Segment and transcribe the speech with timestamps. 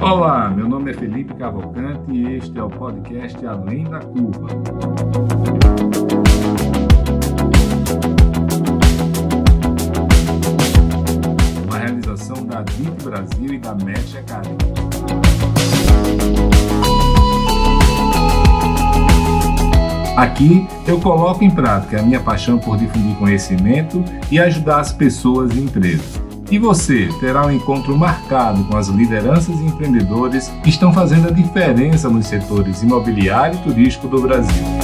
[0.00, 4.48] Olá, meu nome é Felipe Cavalcante e este é o podcast Além da Curva.
[11.66, 14.79] Uma realização da DIT Brasil e da Match Academy.
[20.20, 25.50] Aqui eu coloco em prática a minha paixão por difundir conhecimento e ajudar as pessoas
[25.56, 26.20] e empresas.
[26.50, 31.30] E você terá um encontro marcado com as lideranças e empreendedores que estão fazendo a
[31.30, 34.79] diferença nos setores imobiliário e turístico do Brasil.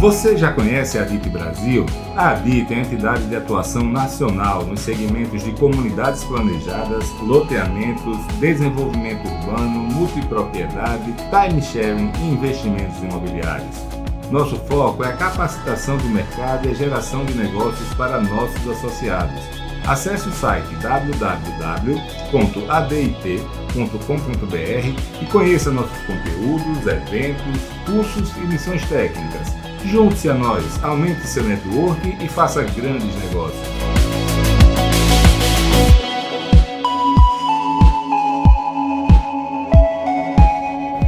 [0.00, 1.84] Você já conhece a DIT Brasil?
[2.16, 9.28] A DIT é a entidade de atuação nacional nos segmentos de comunidades planejadas, loteamentos, desenvolvimento
[9.28, 13.76] urbano, multipropriedade, time sharing e investimentos imobiliários.
[14.30, 19.38] Nosso foco é a capacitação do mercado e a geração de negócios para nossos associados.
[19.86, 22.02] Acesse o site www.adit.com.br
[25.20, 29.59] e conheça nossos conteúdos, eventos, cursos e missões técnicas.
[29.84, 33.60] Junte-se a nós, aumente seu network e faça grandes negócios.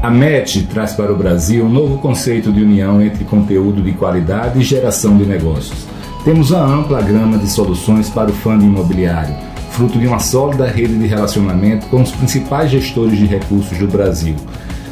[0.02, 4.58] A MET traz para o Brasil um novo conceito de união entre conteúdo de qualidade
[4.58, 5.86] e geração de negócios.
[6.24, 9.34] Temos uma ampla gama de soluções para o fundo imobiliário,
[9.70, 14.34] fruto de uma sólida rede de relacionamento com os principais gestores de recursos do Brasil.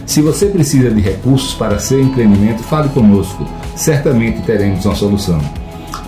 [0.07, 3.47] Se você precisa de recursos para seu empreendimento, fale conosco,
[3.81, 5.41] certamente teremos uma solução.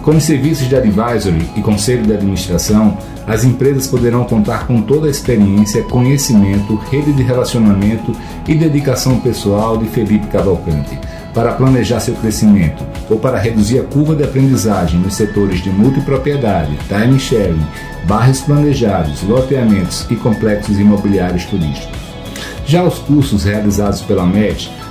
[0.03, 5.07] Com os serviços de advisory e conselho de administração, as empresas poderão contar com toda
[5.07, 8.13] a experiência, conhecimento, rede de relacionamento
[8.47, 10.99] e dedicação pessoal de Felipe Cavalcante
[11.33, 16.77] para planejar seu crescimento ou para reduzir a curva de aprendizagem nos setores de multipropriedade,
[16.89, 17.65] time sharing,
[18.05, 22.03] bairros planejados, loteamentos e complexos imobiliários turísticos.
[22.67, 24.71] Já os cursos realizados pela MET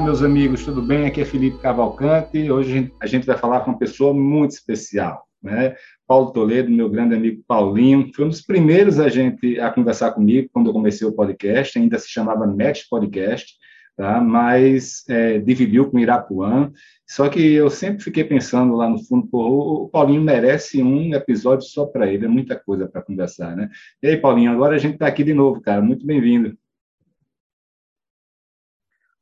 [0.00, 1.04] Olá, meus amigos, tudo bem?
[1.04, 2.50] Aqui é Felipe Cavalcante.
[2.50, 5.76] Hoje a gente vai falar com uma pessoa muito especial, né?
[6.06, 10.48] Paulo Toledo, meu grande amigo Paulinho, foi um dos primeiros a gente a conversar comigo
[10.54, 13.52] quando eu comecei o podcast, ainda se chamava Match Podcast,
[13.94, 14.22] tá?
[14.22, 16.72] Mas é, dividiu com Irapuã.
[17.06, 21.66] Só que eu sempre fiquei pensando lá no fundo, pô, o Paulinho merece um episódio
[21.66, 23.68] só para ele, é muita coisa para conversar, né?
[24.02, 25.82] E aí, Paulinho, agora a gente está aqui de novo, cara.
[25.82, 26.56] Muito bem-vindo.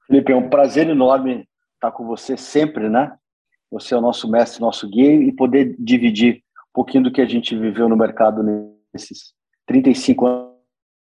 [0.08, 3.14] Felipe, é um prazer enorme estar com você sempre, né?
[3.70, 7.26] Você é o nosso mestre, nosso guia e poder dividir um pouquinho do que a
[7.26, 8.42] gente viveu no mercado
[8.92, 9.34] nesses
[9.66, 10.26] 35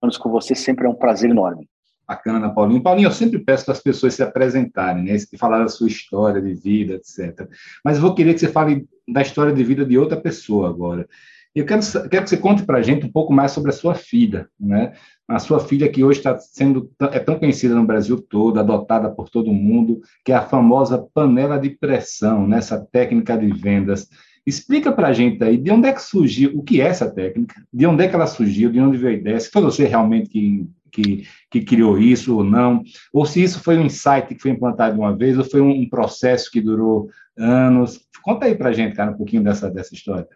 [0.03, 1.69] anos com você sempre é um prazer enorme.
[2.07, 2.83] Bacana, Paulinho.
[2.83, 5.17] Paulinho, eu sempre peço para as pessoas se apresentarem, né?
[5.39, 7.49] falar da sua história de vida, etc.
[7.85, 11.09] Mas eu vou querer que você fale da história de vida de outra pessoa agora.
[11.57, 11.81] Eu quero,
[12.11, 14.93] quero que você conte para a gente um pouco mais sobre a sua filha, né?
[15.27, 19.31] A sua filha que hoje está sendo é tão conhecida no Brasil todo, adotada por
[19.31, 22.87] todo mundo, que é a famosa panela de pressão, nessa né?
[22.93, 24.07] técnica de vendas.
[24.47, 27.55] Explica para a gente aí de onde é que surgiu, o que é essa técnica,
[27.73, 30.29] de onde é que ela surgiu, de onde veio a ideia, se foi você realmente
[30.29, 32.83] que, que, que criou isso ou não,
[33.15, 36.51] ou se isso foi um insight que foi implantado uma vez, ou foi um processo
[36.51, 37.99] que durou anos.
[38.23, 40.29] Conta aí para a gente, cara, um pouquinho dessa, dessa história.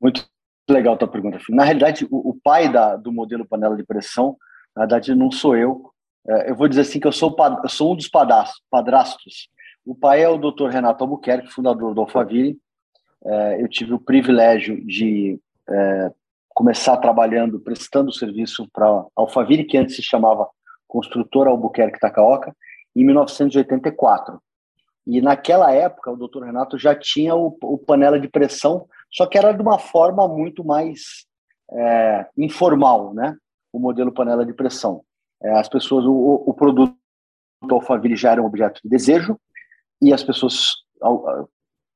[0.00, 0.28] Muito
[0.68, 4.36] legal a tua pergunta, Na realidade, o, o pai da, do modelo panela de pressão,
[4.76, 5.90] na verdade, não sou eu.
[6.28, 9.48] É, eu vou dizer assim que eu sou, eu sou um dos padrastos.
[9.84, 10.68] O pai é o Dr.
[10.68, 12.58] Renato Albuquerque, fundador do Alphaville.
[13.24, 16.12] É, eu tive o privilégio de é,
[16.50, 18.86] começar trabalhando, prestando serviço para
[19.16, 20.48] Alphaville, que antes se chamava
[20.86, 22.54] Construtora Albuquerque Tacaoca,
[22.94, 24.40] em 1984.
[25.06, 29.38] E naquela época, o doutor Renato já tinha o, o, panela de pressão, só que
[29.38, 31.26] era de uma forma muito mais
[31.70, 33.36] é, informal, né?
[33.72, 35.02] O modelo panela de pressão.
[35.42, 36.96] É, as pessoas, o, o produto
[37.62, 39.38] Alphaville já era um objeto de desejo,
[40.00, 40.66] e as pessoas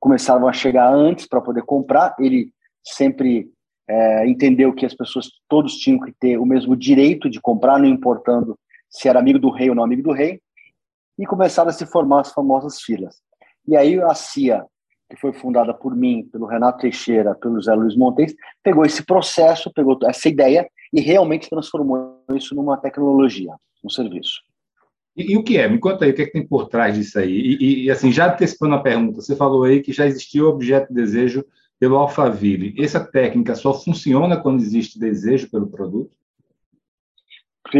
[0.01, 2.15] começavam a chegar antes para poder comprar.
[2.19, 2.53] Ele
[2.85, 3.49] sempre
[3.89, 7.87] é, entendeu que as pessoas todos tinham que ter o mesmo direito de comprar, não
[7.87, 8.59] importando
[8.91, 10.41] se era amigo do rei ou não amigo do rei,
[11.19, 13.23] e começaram a se formar as famosas filas.
[13.67, 14.67] E aí a CIA,
[15.13, 19.71] que foi fundada por mim, pelo Renato Teixeira, pelo Zé Luiz Montes, pegou esse processo,
[19.71, 23.53] pegou essa ideia e realmente transformou isso numa tecnologia,
[23.85, 24.41] um serviço.
[25.15, 25.69] E, e, o que é?
[25.69, 27.31] Me conta aí, o que, é que tem por trás disso aí?
[27.31, 30.89] E, e, assim, já antecipando a pergunta, você falou aí que já existiu o objeto
[30.89, 31.45] de desejo
[31.79, 32.75] pelo Alphaville.
[32.83, 36.11] Essa técnica só funciona quando existe desejo pelo produto?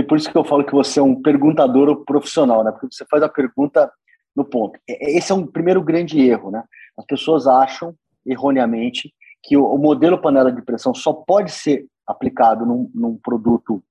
[0.07, 2.71] Por isso que eu falo que você é um perguntador profissional, né?
[2.71, 3.91] Porque você faz a pergunta
[4.37, 4.79] no ponto.
[4.87, 6.63] Esse é um primeiro grande erro, né?
[6.99, 7.95] As pessoas acham,
[8.25, 9.13] erroneamente,
[9.43, 13.83] que o, modelo panela de pressão só pode ser aplicado num, num produto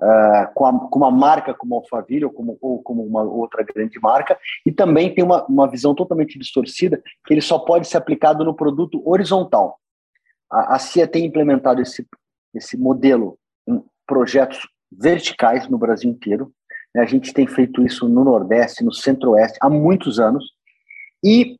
[0.00, 3.98] uh, com, a, com, uma marca como Alphaville ou como, ou como uma outra grande
[4.00, 8.44] marca, e também tem uma, uma visão totalmente distorcida que ele só pode ser aplicado
[8.44, 9.78] no produto horizontal.
[10.50, 12.06] A, a CIA tem implementado esse,
[12.54, 14.60] esse modelo em projetos
[14.90, 16.52] verticais no Brasil inteiro.
[16.94, 17.02] Né?
[17.02, 20.44] A gente tem feito isso no Nordeste, no Centro-Oeste, há muitos anos.
[21.22, 21.56] E,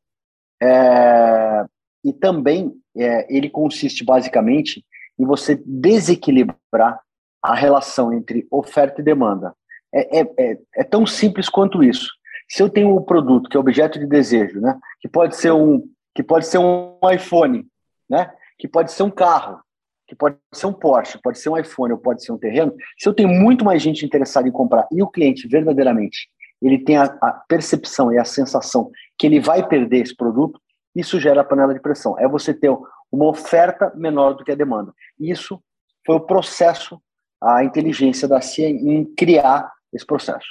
[0.62, 1.64] é,
[2.05, 4.85] e também é, ele consiste basicamente
[5.19, 7.00] em você desequilibrar
[7.43, 9.55] a relação entre oferta e demanda.
[9.94, 12.11] É, é, é, é, tão simples quanto isso.
[12.49, 15.82] Se eu tenho um produto que é objeto de desejo, né, que pode ser um
[16.14, 17.67] que pode ser um iPhone,
[18.08, 19.61] né, que pode ser um carro,
[20.06, 22.75] que pode ser um Porsche, pode ser um iPhone ou pode ser um terreno.
[22.99, 26.29] Se eu tenho muito mais gente interessada em comprar e o cliente verdadeiramente
[26.61, 30.61] ele tem a, a percepção e a sensação que ele vai perder esse produto,
[30.94, 32.19] isso gera a panela de pressão.
[32.19, 32.70] É você ter
[33.12, 34.93] uma oferta menor do que a demanda.
[35.19, 35.62] Isso
[36.05, 37.00] foi o processo
[37.43, 40.49] a inteligência da CIA em criar esse processo.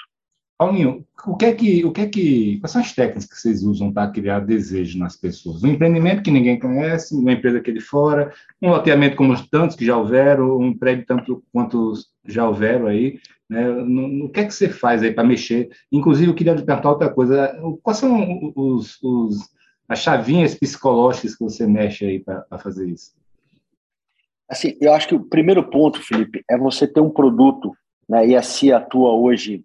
[0.58, 3.62] Paulinho, o que é que, o que é que, quais são as técnicas que vocês
[3.62, 5.64] usam para criar desejo nas pessoas?
[5.64, 9.76] Um empreendimento que ninguém conhece, uma empresa aqui de fora, um loteamento como os tantos
[9.76, 11.94] que já houveram, um prédio tanto quanto
[12.26, 13.20] já houveram aí,
[13.50, 13.70] né?
[13.70, 15.70] O que é que você faz aí para mexer?
[15.92, 17.54] Inclusive, eu queria perguntar outra coisa,
[17.84, 19.54] quais são os, os
[19.88, 23.14] as chavinhas psicológicas que você mexe aí para fazer isso?
[24.50, 27.76] Assim, eu acho que o primeiro ponto, Felipe, é você ter um produto,
[28.08, 29.64] né, e a CIA atua hoje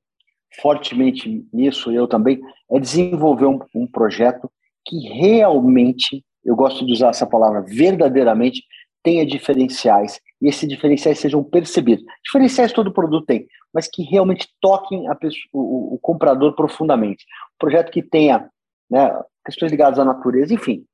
[0.60, 4.50] fortemente nisso, eu também, é desenvolver um, um projeto
[4.84, 8.62] que realmente, eu gosto de usar essa palavra, verdadeiramente
[9.02, 12.04] tenha diferenciais e esses diferenciais sejam percebidos.
[12.24, 17.24] Diferenciais todo produto tem, mas que realmente toquem pessoa, o, o, comprador profundamente.
[17.54, 18.48] Um projeto que tenha
[18.90, 19.10] né,
[19.44, 20.84] questões ligadas à natureza, enfim,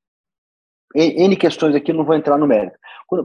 [0.95, 2.79] N questões aqui, não vou entrar no mérito.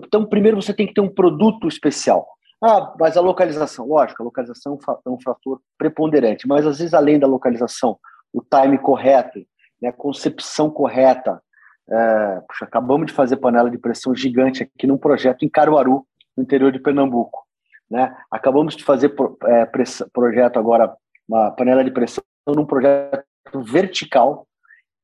[0.06, 2.27] Então, primeiro você tem que ter um produto especial.
[2.63, 7.18] Ah, mas a localização, lógico, a localização é um fator preponderante, mas às vezes além
[7.18, 7.98] da localização,
[8.31, 9.40] o time correto,
[9.81, 11.42] né, a concepção correta.
[11.90, 16.06] É, puxa, acabamos de fazer panela de pressão gigante aqui num projeto em Caruaru,
[16.38, 17.44] no interior de Pernambuco.
[17.90, 18.16] Né?
[18.30, 19.13] Acabamos de fazer
[19.46, 19.68] é,
[20.13, 20.96] projeto agora,
[21.28, 23.25] uma panela de pressão num projeto
[23.63, 24.48] vertical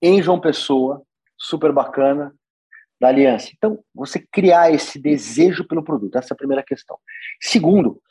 [0.01, 1.02] em João Pessoa,
[1.37, 2.33] super bacana,
[2.99, 3.51] da aliança.
[3.56, 6.97] Então, você criar esse desejo pelo produto, essa é a primeira questão.
[7.42, 8.01] Segundo,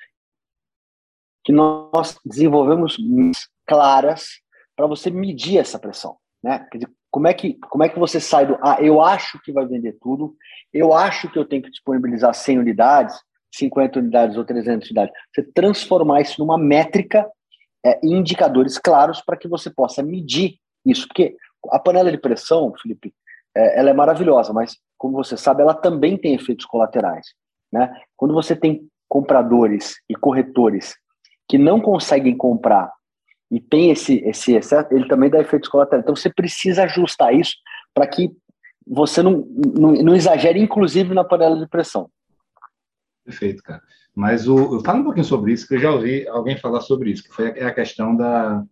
[1.45, 2.97] que nós desenvolvemos
[3.67, 4.41] claras
[4.77, 6.67] para você medir essa pressão, né?
[6.73, 9.67] Dizer, como é que como é que você sai do ah, eu acho que vai
[9.67, 10.37] vender tudo,
[10.73, 13.17] eu acho que eu tenho que disponibilizar 100 unidades,
[13.55, 15.15] 50 unidades ou 300 unidades.
[15.35, 17.27] Você transformar isso numa métrica
[17.85, 21.37] é, indicadores claros para que você possa medir isso, porque
[21.71, 23.15] a panela de pressão, Felipe,
[23.57, 27.27] é, ela é maravilhosa, mas, como você sabe, ela também tem efeitos colaterais.
[27.73, 27.93] Né?
[28.17, 30.95] Quando você tem compradores e corretores
[31.49, 32.93] que não conseguem comprar
[33.51, 36.03] e tem esse, esse excesso, ele também dá efeitos colaterais.
[36.03, 37.55] Então, você precisa ajustar isso
[37.95, 38.31] para que
[38.87, 42.11] você não, não, não, exagere, inclusive, na panela de pressão.
[43.25, 43.83] Perfeito, cara.
[44.15, 47.25] Mas o, fala um pouquinho sobre isso, que eu já ouvi alguém falar sobre isso,
[47.25, 48.65] que foi a, a questão da,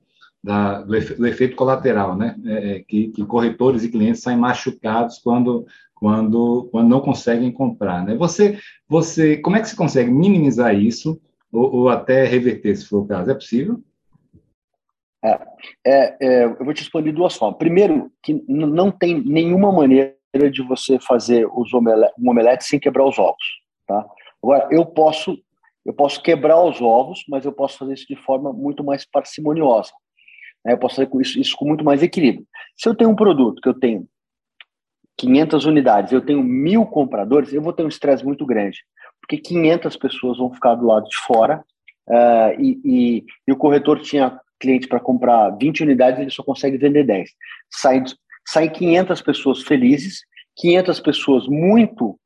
[0.45, 2.37] da, do, efe, do, efeito colateral, né?
[2.45, 8.05] É, é, que, que, corretores e clientes saem machucados quando, quando, quando não conseguem comprar,
[8.05, 8.15] né?
[8.17, 11.19] Você, você, como é que se consegue minimizar isso
[11.51, 13.31] ou, ou até reverter, se for o caso?
[13.31, 13.83] É possível?
[15.25, 15.41] É,
[15.87, 17.59] é, é eu vou te responder duas formas.
[17.59, 20.15] Primeiro, que não tem nenhuma maneira
[20.53, 23.45] de você fazer os omelete, um omelete sem quebrar os ovos,
[23.87, 24.07] tá?
[24.43, 25.39] Agora, eu posso
[25.87, 29.91] eu posso quebrar os ovos, mas eu posso fazer isso de forma muito mais parcimoniosa.
[30.66, 32.47] Eu posso fazer isso, isso com muito mais equilíbrio.
[32.76, 34.09] Se eu tenho um produto que eu tenho
[35.16, 38.78] 500 unidades, eu tenho mil compradores, eu vou ter um estresse muito grande,
[39.21, 41.64] porque 500 pessoas vão ficar do lado de fora
[42.09, 46.76] uh, e, e, e, o corretor tinha cliente para comprar 20 unidades, ele só consegue
[46.76, 47.30] vender 10.
[47.71, 48.02] Sai,
[48.47, 50.23] sai 500 pessoas felizes,
[50.56, 52.18] 500 pessoas muito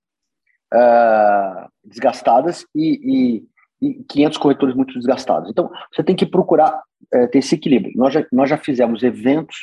[0.73, 3.45] uh, desgastadas e, e,
[3.81, 5.51] e 500 corretores muito desgastados.
[5.51, 6.83] Então, você tem que procurar
[7.15, 7.93] uh, ter esse equilíbrio.
[7.97, 9.57] Nós já, nós já fizemos eventos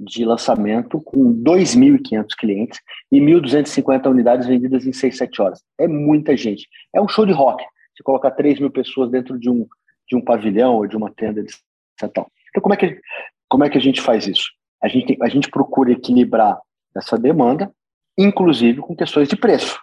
[0.00, 2.80] de lançamento com 2.500 clientes
[3.12, 5.62] e 1.250 unidades vendidas em 6, 7 horas.
[5.78, 6.66] É muita gente.
[6.94, 7.62] É um show de rock.
[7.94, 9.66] Você colocar 3 mil pessoas dentro de um,
[10.08, 11.54] de um pavilhão ou de uma tenda de
[12.14, 12.30] tal.
[12.48, 12.98] Então, como é, que,
[13.48, 14.44] como é que a gente faz isso?
[14.82, 16.58] A gente, a gente procura equilibrar
[16.96, 17.70] essa demanda,
[18.16, 19.78] inclusive com questões de preço.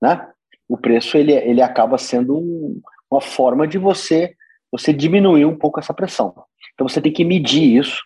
[0.00, 0.24] Né?
[0.70, 4.34] O preço ele, ele acaba sendo um, uma forma de você,
[4.70, 6.32] você diminuir um pouco essa pressão.
[6.74, 8.02] Então, você tem que medir isso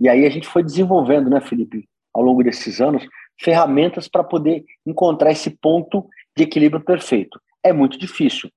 [0.00, 3.06] e aí a gente foi desenvolvendo, né, Felipe, ao longo desses anos,
[3.40, 6.06] ferramentas para poder encontrar esse ponto
[6.36, 7.40] de equilíbrio perfeito.
[7.62, 8.50] É muito difícil.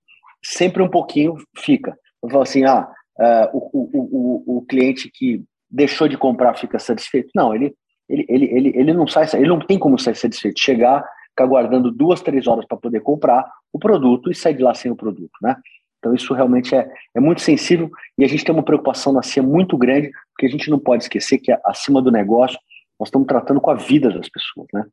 [0.43, 1.97] Sempre um pouquinho fica.
[2.21, 2.87] Eu falo assim, ah,
[3.19, 7.29] uh, o, o, o, o cliente que deixou de comprar fica satisfeito.
[7.35, 7.73] Não, ele,
[8.09, 10.59] ele, ele, ele, ele não sai, ele não tem como sair satisfeito.
[10.59, 11.03] Chegar,
[11.37, 14.91] ficar guardando duas, três horas para poder comprar o produto e sair de lá sem
[14.91, 15.55] o produto, né?
[15.99, 19.43] Então, isso realmente é, é muito sensível e a gente tem uma preocupação na CIA
[19.43, 22.57] muito grande, porque a gente não pode esquecer que, acima do negócio,
[22.99, 24.67] nós estamos tratando com a vida das pessoas.
[24.73, 24.83] Né?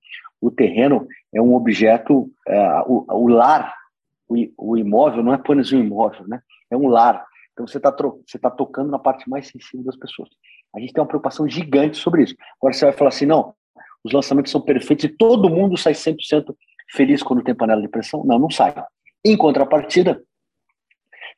[0.41, 3.75] O terreno é um objeto, é, o, o, lar,
[4.29, 6.41] o, o, imóvel não é apenas um imóvel, né?
[6.71, 7.25] é um lar.
[7.53, 10.29] Então, você está você tá tocando na parte mais sensível das pessoas.
[10.75, 12.35] A gente tem uma preocupação gigante sobre isso.
[12.59, 13.55] Agora, você vai falar assim: não,
[14.05, 16.55] os lançamentos são perfeitos e todo mundo sai 100%
[16.91, 18.23] feliz quando tem panela de pressão?
[18.25, 18.75] Não, não sai.
[19.25, 20.23] Em contrapartida,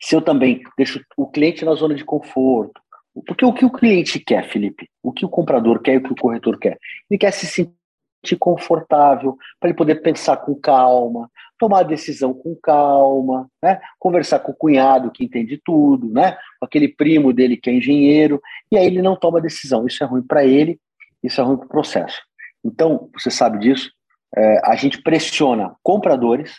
[0.01, 2.81] se eu também deixo o cliente na zona de conforto.
[3.27, 4.91] Porque o que o cliente quer, Felipe?
[5.03, 6.79] O que o comprador quer e o que o corretor quer?
[7.11, 12.55] Ele quer se sentir confortável, para ele poder pensar com calma, tomar a decisão com
[12.57, 13.81] calma, né?
[13.99, 16.33] conversar com o cunhado que entende tudo, né?
[16.59, 19.87] com aquele primo dele que é engenheiro, e aí ele não toma decisão.
[19.87, 20.79] Isso é ruim para ele,
[21.23, 22.21] isso é ruim para o processo.
[22.67, 23.93] Então, você sabe disso,
[24.37, 26.57] é, a gente pressiona compradores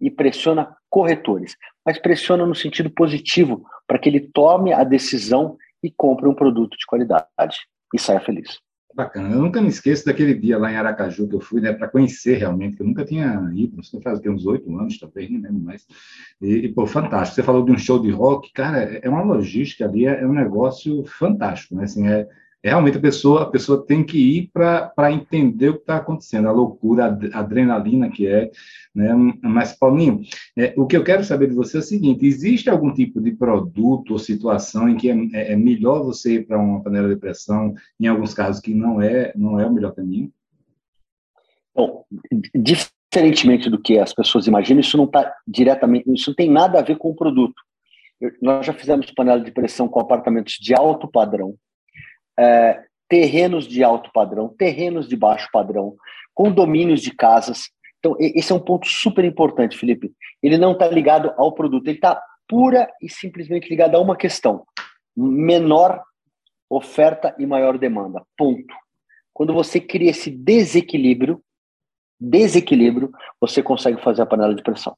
[0.00, 5.90] e pressiona corretores, mas pressiona no sentido positivo, para que ele tome a decisão e
[5.90, 7.58] compre um produto de qualidade
[7.92, 8.58] e saia feliz.
[8.94, 9.34] Bacana.
[9.34, 12.38] Eu nunca me esqueço daquele dia lá em Aracaju que eu fui, né, para conhecer
[12.38, 15.84] realmente, que eu nunca tinha ido, você faz uns oito anos talvez, nem mais.
[16.40, 17.34] E, e, pô, fantástico.
[17.34, 20.32] Você falou de um show de rock, cara, é uma logística ali, é, é um
[20.32, 21.84] negócio fantástico, né?
[21.84, 22.28] Assim, é,
[22.68, 26.52] realmente a pessoa, a pessoa tem que ir para entender o que está acontecendo, a
[26.52, 28.50] loucura, a adrenalina que é.
[28.94, 29.12] Né?
[29.42, 30.22] Mas, Paulinho,
[30.56, 33.32] é, o que eu quero saber de você é o seguinte: existe algum tipo de
[33.32, 37.16] produto ou situação em que é, é, é melhor você ir para uma panela de
[37.16, 40.32] pressão, em alguns casos que não é, não é o melhor caminho?
[41.74, 42.04] Bom,
[42.54, 46.82] diferentemente do que as pessoas imaginam, isso não está diretamente, isso não tem nada a
[46.82, 47.54] ver com o produto.
[48.20, 51.56] Eu, nós já fizemos panela de pressão com apartamentos de alto padrão,
[52.38, 55.96] é, terrenos de alto padrão, terrenos de baixo padrão,
[56.34, 57.70] condomínios de casas.
[57.98, 60.12] Então, esse é um ponto super importante, Felipe.
[60.42, 64.64] Ele não está ligado ao produto, ele está pura e simplesmente ligado a uma questão:
[65.16, 66.02] menor
[66.68, 68.22] oferta e maior demanda.
[68.36, 68.74] Ponto.
[69.32, 71.42] Quando você cria esse desequilíbrio,
[72.20, 73.10] desequilíbrio,
[73.40, 74.96] você consegue fazer a panela de pressão.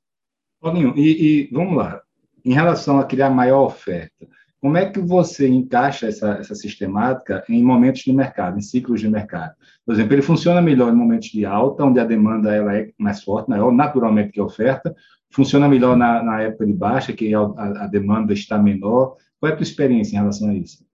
[0.61, 2.01] Paulinho, e, e vamos lá.
[2.45, 4.27] Em relação a criar maior oferta,
[4.67, 9.09] como é que você encaixa essa, essa sistemática em momentos de mercado, em ciclos de
[9.09, 9.55] mercado?
[9.87, 13.23] Por exemplo, ele funciona melhor em momentos de alta, onde a demanda ela é mais
[13.23, 14.93] forte, maior naturalmente que a oferta,
[15.31, 19.15] funciona melhor na, na época de baixa, que a, a, demanda está menor.
[19.39, 20.85] Qual é a tua experiência em relação a isso?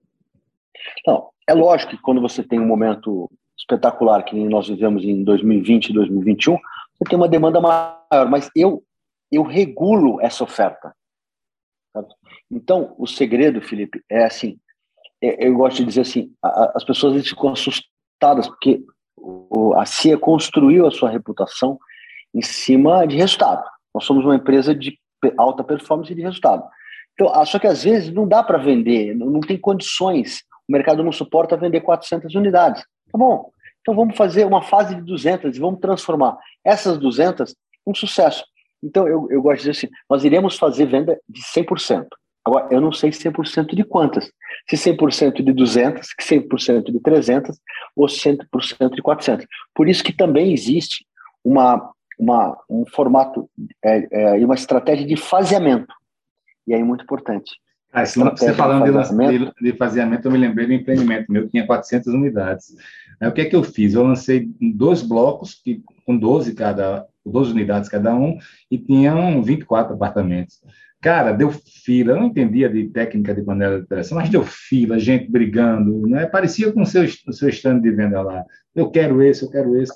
[1.07, 3.27] Não, é lógico que quando você tem um momento
[3.57, 6.53] espetacular, que nós vivemos em 2020 e 2021,
[6.99, 8.83] você tem uma demanda maior, mas eu,
[9.31, 10.93] eu regulo essa oferta.
[12.55, 14.57] Então, o segredo, Felipe, é assim:
[15.21, 18.83] é, eu gosto de dizer assim, a, as pessoas ficam assustadas porque
[19.17, 21.79] o, a CIA construiu a sua reputação
[22.33, 23.63] em cima de resultado.
[23.93, 24.97] Nós somos uma empresa de
[25.37, 26.63] alta performance de resultado.
[27.13, 31.03] Então, só que às vezes não dá para vender, não, não tem condições, o mercado
[31.03, 32.83] não suporta vender 400 unidades.
[33.11, 37.91] Tá bom, então vamos fazer uma fase de 200 e vamos transformar essas 200 em
[37.91, 38.43] um sucesso.
[38.81, 42.07] Então, eu, eu gosto de dizer assim, nós iremos fazer venda de 100%.
[42.45, 44.29] Agora, eu não sei 100% de quantas.
[44.69, 47.57] Se 100% de 200, se 100% de 300
[47.95, 49.45] ou 100% de 400.
[49.73, 51.05] Por isso que também existe
[51.43, 53.49] uma, uma, um formato
[53.83, 55.93] é, é, é, uma estratégia de faseamento.
[56.67, 57.51] E aí, muito importante.
[57.91, 59.53] Ah, você falando de faseamento.
[59.61, 62.75] De, de faseamento, eu me lembrei do empreendimento meu, que tinha 400 unidades.
[63.21, 63.93] Aí, o que é que eu fiz?
[63.93, 68.37] Eu lancei dois blocos, que, com 12, cada, 12 unidades cada um,
[68.69, 70.61] e tinham 24 apartamentos.
[71.03, 74.97] Cara, deu fila, eu não entendia de técnica de panela de pressão, mas deu fila,
[74.97, 76.25] gente brigando, né?
[76.25, 78.41] Parecia com o seu, o seu stand de venda lá.
[78.73, 79.91] Eu quero esse, eu quero esse.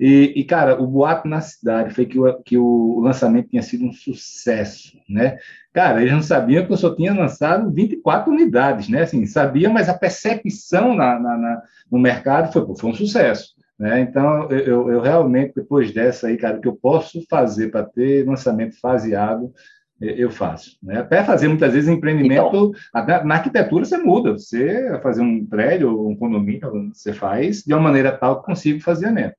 [0.00, 3.84] E, e, cara, o boato na cidade foi que o, que o lançamento tinha sido
[3.84, 5.38] um sucesso, né?
[5.72, 9.02] Cara, eles não sabiam que eu só tinha lançado 24 unidades, né?
[9.02, 13.56] Assim, sabia, mas a percepção na, na, na no mercado foi, foi um sucesso.
[13.78, 14.00] Né?
[14.00, 18.26] Então, eu, eu, realmente, depois dessa aí, cara, o que eu posso fazer para ter
[18.26, 19.52] lançamento faseado,
[20.00, 20.78] eu faço.
[20.82, 21.00] Né?
[21.00, 24.32] Até fazer muitas vezes empreendimento então, na arquitetura você muda.
[24.32, 29.36] Você fazer um prédio, um condomínio, você faz de uma maneira tal que consiga faseamento.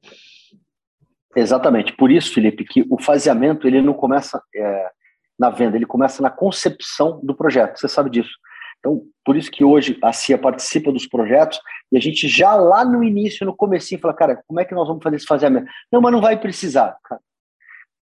[1.36, 1.96] Exatamente.
[1.96, 4.90] Por isso, Felipe, que o faseamento ele não começa é,
[5.38, 7.80] na venda, ele começa na concepção do projeto.
[7.80, 8.32] Você sabe disso.
[8.80, 11.60] Então, por isso que hoje a CIA participa dos projetos
[11.92, 14.88] e a gente já lá no início, no comecinho, fala, cara, como é que nós
[14.88, 15.68] vamos fazer esse faseamento?
[15.92, 16.98] Não, mas não vai precisar.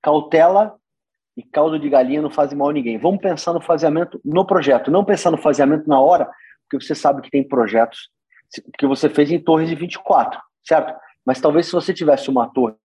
[0.01, 0.75] Cautela
[1.38, 2.98] e caldo de galinha não fazem mal a ninguém.
[2.98, 6.27] Vamos pensar no faseamento no projeto, não pensar no faseamento na hora,
[6.63, 8.10] porque você sabe que tem projetos
[8.77, 10.94] que você fez em torres de 24, certo?
[11.24, 12.75] Mas talvez se você tivesse uma torre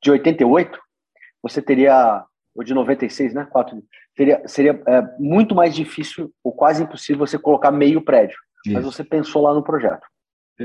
[0.00, 0.78] de 88,
[1.42, 2.24] você teria,
[2.54, 3.46] ou de 96, né?
[3.50, 3.82] 4,
[4.16, 8.36] seria seria é, muito mais difícil, ou quase impossível, você colocar meio prédio.
[8.64, 8.74] Isso.
[8.74, 10.06] Mas você pensou lá no projeto.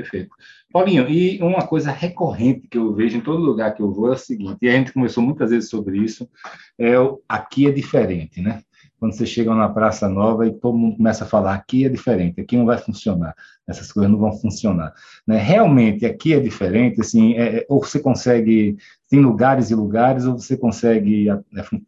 [0.02, 0.30] Perfeito.
[0.72, 4.12] Paulinho, e uma coisa recorrente que eu vejo em todo lugar que eu vou é
[4.12, 6.28] o seguinte, e a gente conversou muitas vezes sobre isso,
[6.78, 8.62] é o aqui é diferente, né?
[8.98, 12.40] Quando você chega na Praça Nova e todo mundo começa a falar aqui é diferente,
[12.40, 13.34] aqui não vai funcionar,
[13.66, 14.92] essas coisas não vão funcionar.
[15.26, 15.38] Né?
[15.38, 18.76] Realmente, aqui é diferente, assim, é, é ou você consegue,
[19.08, 21.38] tem lugares e lugares, ou você consegue é,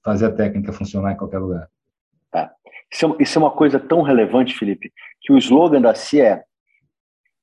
[0.05, 1.69] fazer a técnica funcionar em qualquer lugar.
[2.33, 2.49] É.
[2.93, 6.45] Isso, é, isso é uma coisa tão relevante, Felipe, que o slogan da CIA é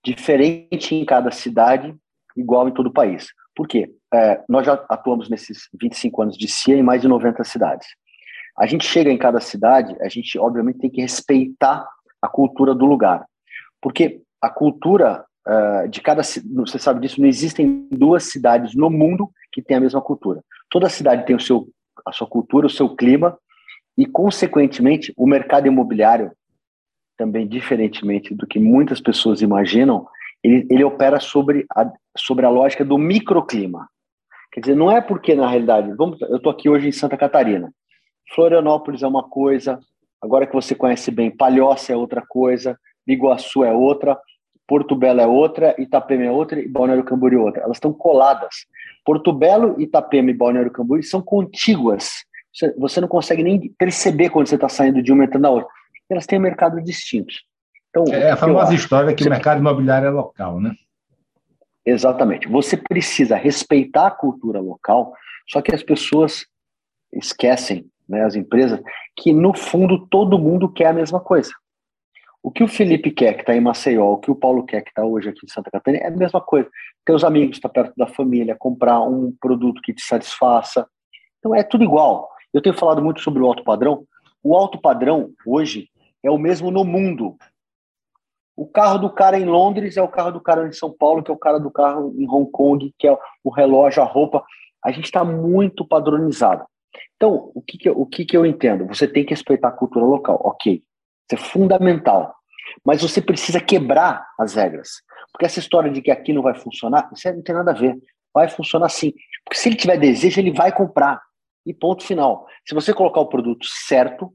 [0.07, 1.93] diferente em cada cidade,
[2.35, 3.27] igual em todo o país.
[3.53, 3.91] Por quê?
[4.13, 7.87] É, nós já atuamos nesses 25 anos de CIA em mais de 90 cidades.
[8.57, 11.85] A gente chega em cada cidade, a gente obviamente tem que respeitar
[12.22, 13.25] a cultura do lugar,
[13.81, 19.29] porque a cultura uh, de cada você sabe disso, não existem duas cidades no mundo
[19.51, 20.41] que têm a mesma cultura.
[20.70, 21.67] Toda cidade tem o seu
[22.05, 23.37] a sua cultura, o seu clima
[23.98, 26.31] e consequentemente o mercado imobiliário
[27.18, 30.08] também diferentemente do que muitas pessoas imaginam,
[30.44, 33.90] ele, ele opera sobre a, sobre a lógica do microclima.
[34.51, 37.72] Quer dizer, não é porque, na realidade, vamos, eu estou aqui hoje em Santa Catarina.
[38.34, 39.80] Florianópolis é uma coisa,
[40.22, 44.18] agora que você conhece bem, Palhoça é outra coisa, Biguaçu é outra,
[44.68, 47.64] Porto Belo é outra, Itapema é outra e Balneário Camboriú é outra.
[47.64, 48.66] Elas estão coladas.
[49.06, 52.25] Porto Belo, Itapema e Balneário Camboriú são contíguas.
[52.77, 55.70] Você, não consegue nem perceber quando você está saindo de uma entrando na outra
[56.09, 57.43] elas têm mercados distintos.
[57.89, 59.29] Então, é a famosa história que você...
[59.29, 60.74] o mercado imobiliário é local, né?
[61.85, 62.48] Exatamente.
[62.48, 65.13] Você precisa respeitar a cultura local,
[65.50, 66.46] só que as pessoas
[67.13, 68.81] esquecem, né, as empresas,
[69.15, 71.51] que no fundo todo mundo quer a mesma coisa.
[72.43, 74.89] O que o Felipe quer, que está em Maceió, o que o Paulo quer, que
[74.89, 76.70] está hoje aqui em Santa Catarina, é a mesma coisa.
[77.05, 80.87] Ter os amigos, estar tá perto da família, comprar um produto que te satisfaça.
[81.39, 82.29] Então é tudo igual.
[82.53, 84.05] Eu tenho falado muito sobre o alto padrão.
[84.43, 85.89] O alto padrão, hoje,
[86.27, 87.37] é o mesmo no mundo.
[88.55, 91.31] O carro do cara em Londres é o carro do cara em São Paulo, que
[91.31, 94.44] é o cara do carro em Hong Kong, que é o relógio, a roupa.
[94.83, 96.66] A gente está muito padronizado.
[97.16, 98.85] Então, o que, que, o que, que eu entendo?
[98.87, 100.74] Você tem que respeitar a cultura local, ok.
[100.75, 100.83] Isso
[101.33, 102.35] é fundamental.
[102.83, 105.01] Mas você precisa quebrar as regras.
[105.31, 107.98] Porque essa história de que aqui não vai funcionar, isso não tem nada a ver.
[108.33, 109.13] Vai funcionar sim.
[109.46, 111.22] Porque se ele tiver desejo, ele vai comprar.
[111.66, 112.48] E ponto final.
[112.66, 114.33] Se você colocar o produto certo,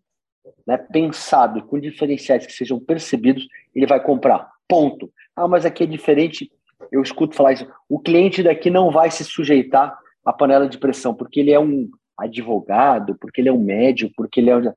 [0.67, 4.51] né, pensado com diferenciais que sejam percebidos, ele vai comprar.
[4.69, 5.11] Ponto.
[5.37, 6.51] Ah, mas aqui é diferente.
[6.91, 7.69] Eu escuto falar isso.
[7.89, 11.89] O cliente daqui não vai se sujeitar à panela de pressão, porque ele é um
[12.19, 14.75] advogado, porque ele é um médico, porque ele é.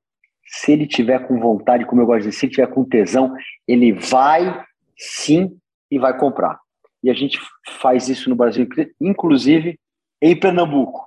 [0.47, 3.33] Se ele tiver com vontade, como eu gosto de dizer, se ele tiver com tesão,
[3.67, 4.63] ele vai
[4.95, 5.57] sim
[5.89, 6.59] e vai comprar.
[7.03, 7.39] E a gente
[7.79, 8.67] faz isso no Brasil,
[9.01, 9.79] inclusive
[10.21, 11.03] em Pernambuco.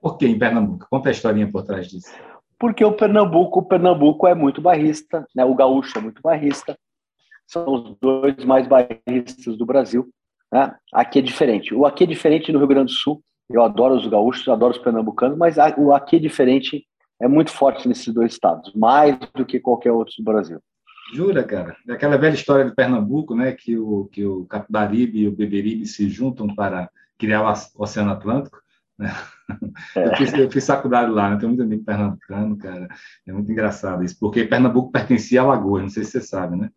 [0.00, 0.86] Por que em Pernambuco?
[0.90, 2.12] Conta a historinha por trás disso
[2.62, 5.44] porque o Pernambuco, o Pernambuco é muito barrista, né?
[5.44, 6.78] o gaúcho é muito barrista,
[7.44, 10.08] são os dois mais barristas do Brasil.
[10.52, 10.72] Né?
[10.92, 11.74] Aqui é diferente.
[11.74, 13.20] O aqui é diferente no Rio Grande do Sul.
[13.50, 16.86] Eu adoro os gaúchos, adoro os pernambucanos, mas o aqui é diferente
[17.20, 20.60] é muito forte nesses dois estados, mais do que qualquer outro do Brasil.
[21.12, 21.76] Jura, cara?
[21.90, 26.08] Aquela velha história de Pernambuco, né, que o que o Capibaribe e o Beberibe se
[26.08, 28.62] juntam para criar o Oceano Atlântico,
[28.96, 29.12] né?
[29.96, 30.06] É.
[30.06, 31.36] Eu, fiz, eu, fiz, faculdade lá, né?
[31.36, 32.88] tenho muito amigo pernambucano, cara.
[33.26, 36.70] É muito engraçado isso, porque Pernambuco pertencia a Alagoas, não sei se você sabe, né?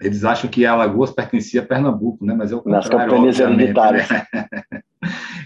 [0.00, 2.34] Eles acham que Alagoas pertencia a Pernambuco, né?
[2.34, 4.26] Mas é o contrário, Nas campanhas Né?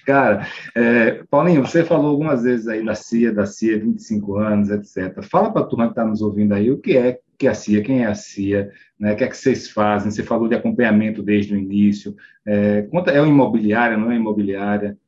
[0.06, 5.22] Cara, é, Paulinho, você falou algumas vezes aí da CIA, da CIA, 25 anos, etc.
[5.22, 7.54] Fala para a turma que está nos ouvindo aí o que é que é a
[7.54, 9.12] CIA, quem é a CIA, né?
[9.12, 10.10] o que é que vocês fazem?
[10.10, 12.16] Você falou de acompanhamento desde o início.
[12.44, 14.98] É, conta, é uma imobiliária, não é imobiliária?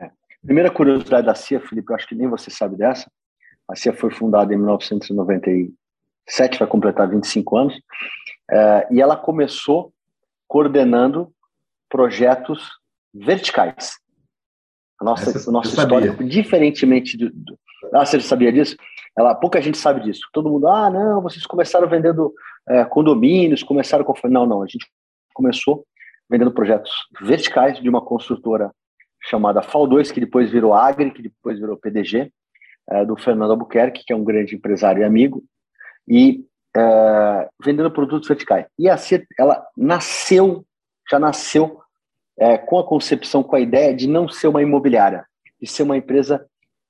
[0.00, 0.10] É.
[0.44, 3.10] Primeira curiosidade da CIA, Felipe, eu acho que nem você sabe dessa.
[3.68, 7.80] A CIA foi fundada em 1997, vai completar 25 anos,
[8.50, 9.92] é, e ela começou
[10.48, 11.32] coordenando
[11.88, 12.68] projetos
[13.14, 14.00] verticais.
[15.00, 17.58] A nossa, Essa, o nosso histórico, diferentemente do, do.
[17.94, 18.76] Ah, você sabia disso?
[19.16, 20.20] Ela, pouca gente sabe disso.
[20.32, 22.32] Todo mundo, ah, não, vocês começaram vendendo
[22.68, 24.14] é, condomínios, começaram com.
[24.28, 24.86] Não, não, a gente
[25.32, 25.86] começou
[26.28, 28.70] vendendo projetos verticais de uma construtora
[29.20, 32.32] chamada FAL2, que depois virou Agri, que depois virou PDG,
[32.88, 35.42] é, do Fernando Albuquerque, que é um grande empresário e amigo,
[36.08, 36.44] e
[36.76, 38.66] é, vendendo produtos verticais.
[38.78, 40.64] E a CIA, ela nasceu
[41.10, 41.80] já nasceu
[42.38, 45.26] é, com a concepção, com a ideia de não ser uma imobiliária,
[45.60, 46.46] de ser uma empresa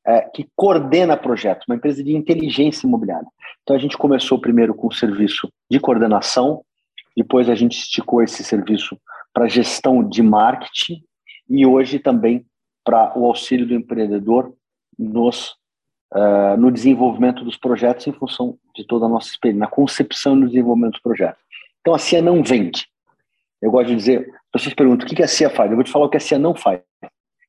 [0.06, 3.26] é, que coordena projetos, uma empresa de inteligência imobiliária.
[3.62, 6.62] Então a gente começou primeiro com o serviço de coordenação,
[7.16, 8.96] depois a gente esticou esse serviço
[9.32, 11.02] para gestão de marketing
[11.50, 12.46] e hoje também
[12.84, 14.54] para o auxílio do empreendedor
[14.98, 15.50] nos,
[16.14, 20.40] uh, no desenvolvimento dos projetos em função de toda a nossa experiência, na concepção e
[20.40, 21.42] no desenvolvimento dos projetos.
[21.80, 22.86] Então a CIA não vende,
[23.60, 25.70] eu gosto de dizer, vocês perguntam o que a CIA faz?
[25.70, 26.80] Eu vou te falar o que a CIA não faz.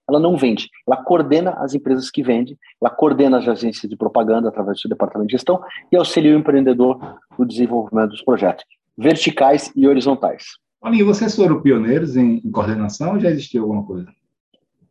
[0.09, 4.49] Ela não vende, ela coordena as empresas que vendem, ela coordena as agências de propaganda
[4.49, 8.65] através do seu departamento de gestão e auxilia o empreendedor no desenvolvimento dos projetos,
[8.97, 10.60] verticais e horizontais.
[10.81, 14.11] Paulinho, vocês foram pioneiros em, em coordenação ou já existia alguma coisa?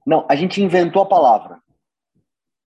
[0.07, 1.59] Não, a gente inventou a palavra,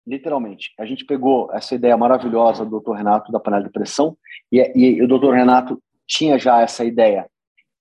[0.05, 0.71] literalmente.
[0.79, 2.93] A gente pegou essa ideia maravilhosa do Dr.
[2.93, 4.15] Renato da panela de pressão
[4.51, 5.31] e, e o Dr.
[5.31, 7.27] Renato tinha já essa ideia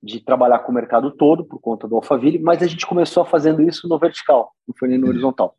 [0.02, 3.60] de trabalhar com o mercado todo por conta do Alphaville, mas a gente começou fazendo
[3.62, 5.54] isso no vertical, não foi nem no horizontal.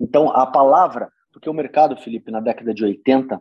[0.00, 3.40] Então, a palavra, porque o mercado, Felipe, na década de 80,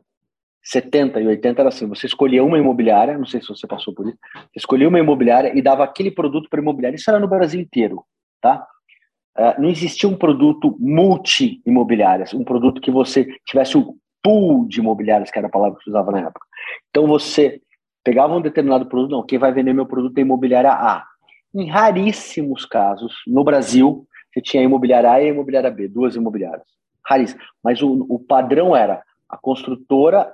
[0.64, 4.08] 70 e 80 era assim, você escolhia uma imobiliária, não sei se você passou por
[4.08, 6.96] isso, você escolhia uma imobiliária e dava aquele produto para imobiliária.
[6.96, 8.04] Isso era no Brasil inteiro,
[8.40, 8.66] tá?
[9.38, 15.32] Uh, não existia um produto multi-imobiliárias, um produto que você tivesse um pool de imobiliárias,
[15.32, 16.46] que era a palavra que se usava na época.
[16.90, 17.62] Então, você
[18.04, 21.06] pegava um determinado produto, não, quem vai vender meu produto é imobiliária A.
[21.54, 26.16] Em raríssimos casos, no Brasil, você tinha a imobiliária A e a imobiliária B, duas
[26.16, 26.68] imobiliárias.
[27.06, 27.42] Raríssimo.
[27.64, 30.32] Mas o, o padrão era a construtora,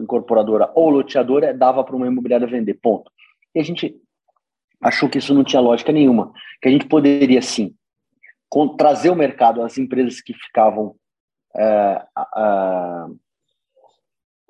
[0.00, 3.10] incorporadora ou loteadora dava para uma imobiliária vender, ponto.
[3.54, 3.96] E a gente
[4.80, 7.74] achou que isso não tinha lógica nenhuma, que a gente poderia, sim,
[8.76, 10.96] trazer o mercado as empresas que ficavam
[11.56, 12.02] é,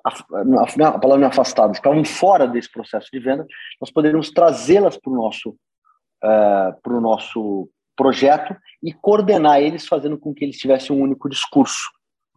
[0.03, 3.45] a, palavra não é afastadas, estavam fora desse processo de venda,
[3.79, 10.17] nós poderíamos trazê-las para o nosso, uh, para o nosso projeto e coordenar eles, fazendo
[10.17, 11.87] com que eles tivessem um único discurso.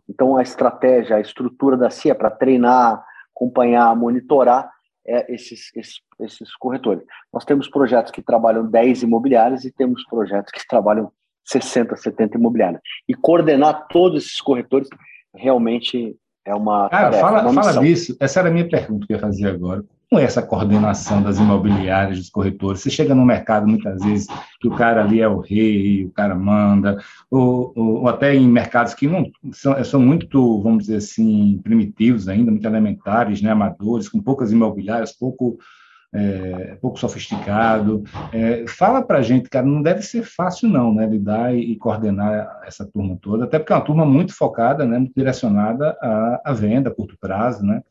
[0.08, 3.02] Então, a estratégia, a estrutura da CIA para treinar,
[3.34, 4.70] acompanhar, monitorar
[5.06, 7.04] é, esses, esses, esses corretores.
[7.32, 11.10] Nós temos projetos que trabalham 10 imobiliários e temos projetos que trabalham
[11.44, 12.80] 60, 70 imobiliários.
[13.08, 14.88] E coordenar todos esses corretores
[15.34, 16.88] realmente é uma.
[16.88, 18.16] Cara, tarefa, fala, uma fala disso.
[18.20, 19.84] Essa era a minha pergunta que eu ia fazer agora.
[20.14, 22.80] Como é essa coordenação das imobiliárias, dos corretores?
[22.80, 24.28] Você chega no mercado muitas vezes
[24.60, 28.46] que o cara ali é o rei, o cara manda, ou, ou, ou até em
[28.46, 34.08] mercados que não são, são muito, vamos dizer assim, primitivos ainda, muito elementares, né, amadores,
[34.08, 35.58] com poucas imobiliárias, pouco
[36.12, 38.04] é, pouco sofisticado.
[38.32, 42.60] É, fala para gente, cara, não deve ser fácil não, né, lidar e, e, coordenar
[42.64, 46.52] essa turma toda, até porque é uma turma muito focada, né, muito direcionada à, à
[46.52, 47.82] venda a curto prazo, né?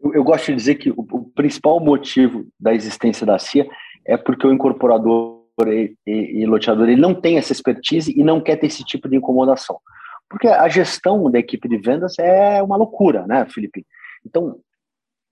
[0.00, 3.68] Eu, eu, gosto de dizer que o, o, principal motivo da existência da CIA
[4.06, 8.40] é porque o incorporador e, e, e loteador ele não tem essa expertise e não
[8.40, 9.80] quer ter esse tipo de incomodação.
[10.28, 13.86] Porque a gestão da equipe de vendas é uma loucura, né, Felipe?
[14.24, 14.60] Então,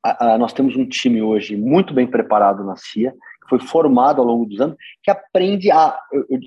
[0.03, 4.21] a, a, nós temos um time hoje muito bem preparado na CIA, que foi formado
[4.21, 6.41] ao longo dos anos, que aprende a, eu, eu,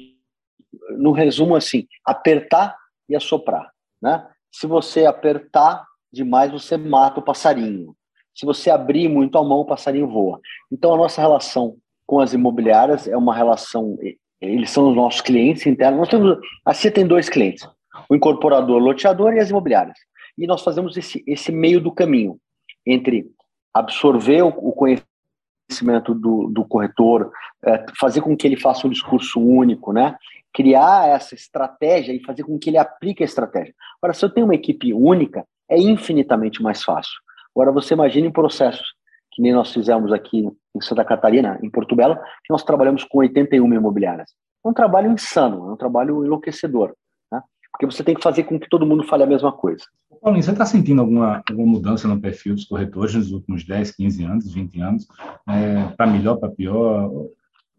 [0.97, 2.75] no resumo assim, apertar
[3.07, 3.71] e assoprar.
[4.01, 4.25] Né?
[4.51, 7.95] Se você apertar demais, você mata o passarinho.
[8.39, 10.39] Se você abrir muito a mão, o passarinho voa.
[10.71, 11.75] Então, a nossa relação
[12.05, 13.97] com as imobiliárias é uma relação.
[14.39, 15.99] Eles são os nossos clientes internos.
[15.99, 17.67] Nós temos, a CIA tem dois clientes:
[18.09, 19.97] o incorporador, o loteador e as imobiliárias.
[20.37, 22.39] E nós fazemos esse, esse meio do caminho
[22.85, 23.25] entre
[23.73, 25.09] absorver o conhecimento
[25.69, 27.31] conhecimento do, do corretor,
[27.63, 30.15] é, fazer com que ele faça um discurso único, né?
[30.51, 33.73] criar essa estratégia e fazer com que ele aplique a estratégia.
[34.01, 37.13] Agora, se eu tenho uma equipe única, é infinitamente mais fácil.
[37.59, 38.93] Agora, você imagine processos
[39.33, 43.17] que nem nós fizemos aqui em Santa Catarina, em Porto Belo, que nós trabalhamos com
[43.17, 44.31] 81 imobiliárias.
[44.65, 46.93] É um trabalho insano, é um trabalho enlouquecedor,
[47.29, 47.41] né?
[47.69, 49.83] porque você tem que fazer com que todo mundo fale a mesma coisa.
[50.21, 54.23] Paulinho, você está sentindo alguma, alguma mudança no perfil dos corretores nos últimos 10, 15
[54.23, 55.07] anos, 20 anos?
[55.45, 57.11] É, para melhor, para pior?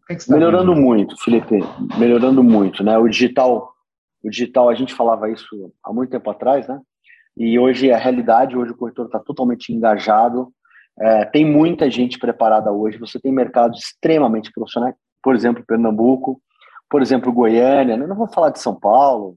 [0.07, 0.85] Que é tá melhorando vendo?
[0.85, 1.59] muito, Felipe,
[1.99, 2.99] melhorando muito, né?
[2.99, 3.73] O digital,
[4.23, 6.79] o digital, a gente falava isso há muito tempo atrás, né?
[7.37, 10.53] E hoje é a realidade, hoje o corretor está totalmente engajado,
[10.99, 16.40] é, tem muita gente preparada hoje, você tem mercados extremamente profissionais, por exemplo, Pernambuco,
[16.90, 18.07] por exemplo, Goiânia, né?
[18.07, 19.37] não vou falar de São Paulo,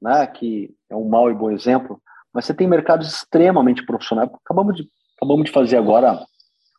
[0.00, 2.00] né, que é um mau e bom exemplo,
[2.32, 4.30] mas você tem mercados extremamente profissionais.
[4.44, 6.24] Acabamos de, acabamos de fazer agora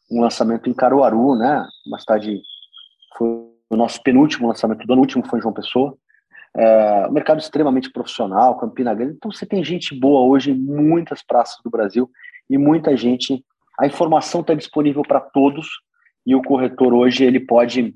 [0.10, 2.42] um lançamento em Caruaru, né, uma cidade,
[3.18, 3.28] foi
[3.70, 5.98] o nosso penúltimo lançamento do ano, o último foi em João Pessoa,
[6.56, 11.24] é, um mercado extremamente profissional, Campina Grande, então você tem gente boa hoje em muitas
[11.24, 12.10] praças do Brasil
[12.50, 13.44] e muita gente,
[13.80, 15.68] a informação está disponível para todos
[16.26, 17.96] e o corretor hoje ele pode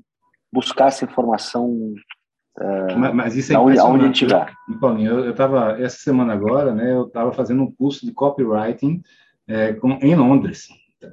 [0.52, 1.94] buscar essa informação
[2.58, 4.50] é, mas, mas, isso é onde, onde tiver.
[4.80, 9.02] Paulinho, eu estava, essa semana agora, né, eu estava fazendo um curso de copywriting
[9.46, 10.68] é, com, em Londres.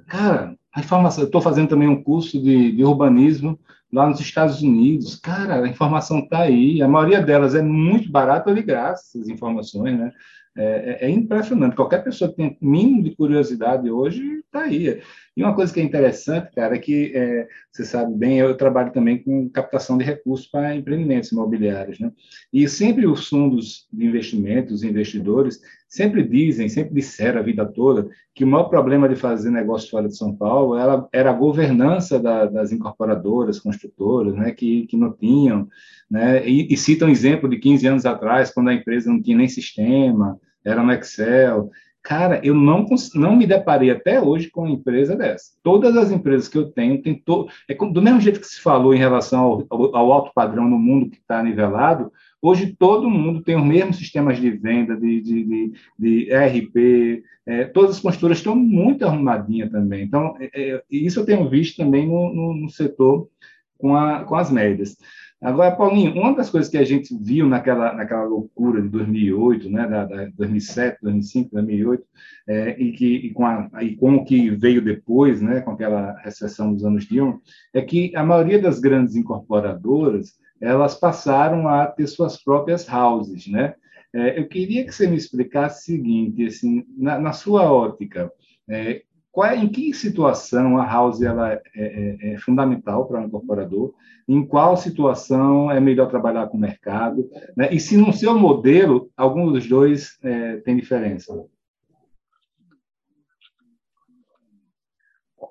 [0.08, 3.60] Cara, a informação, eu estou fazendo também um curso de, de, urbanismo
[3.92, 5.16] lá nos Estados Unidos.
[5.16, 9.98] Cara, a informação está aí, a maioria delas é muito barata de graça, as informações,
[9.98, 10.12] né?
[10.56, 11.76] É, é, é, impressionante.
[11.76, 15.02] Qualquer pessoa que tem mínimo de curiosidade hoje está aí.
[15.36, 18.94] E uma coisa que é interessante, cara, é que é, você sabe bem, eu trabalho
[18.94, 22.12] também com captação de recursos para empreendimentos imobiliários, né?
[22.52, 28.08] E sempre os fundos de investimentos, os investidores, sempre dizem, sempre disseram a vida toda
[28.36, 32.20] que o maior problema de fazer negócio fora de São Paulo era, era a governança
[32.20, 34.52] da, das incorporadoras, construtoras, né?
[34.52, 35.68] Que, que não tinham,
[36.10, 36.48] né?
[36.48, 40.40] E, e citam exemplo de 15 anos atrás, quando a empresa não tinha nem sistema,
[40.64, 41.72] era no Excel.
[42.04, 42.86] Cara, eu não,
[43.16, 45.54] não me deparei até hoje com uma empresa dessa.
[45.64, 48.60] Todas as empresas que eu tenho, tem to, é como, do mesmo jeito que se
[48.60, 52.12] falou em relação ao, ao, alto padrão no mundo que está nivelado,
[52.42, 57.64] hoje todo mundo tem os mesmos sistemas de venda, de, de, de, de ERP, é,
[57.64, 60.04] todas as construtoras estão muito arrumadinhas também.
[60.04, 63.30] Então, é, é, isso eu tenho visto também no, no, no setor
[63.78, 64.98] com, a, com as médias.
[65.44, 69.86] Agora, Paulinho, uma das coisas que a gente viu naquela, naquela loucura de 2008, né,
[69.86, 72.04] da, da 2007, 2005, 2008,
[72.48, 76.18] é, e, que, e, com a, e com o que veio depois, né, com aquela
[76.20, 77.42] recessão dos anos Dilma,
[77.74, 83.76] é que a maioria das grandes incorporadoras elas passaram a ter suas próprias houses, né?
[84.14, 88.32] É, eu queria que você me explicasse o seguinte, assim, na, na sua ótica,
[88.70, 93.26] é, qual é, em que situação a house ela é, é, é fundamental para um
[93.26, 93.96] incorporador,
[94.28, 97.68] em qual situação é melhor trabalhar com o mercado, né?
[97.74, 101.34] e se no seu modelo, algum dos dois é, tem diferença.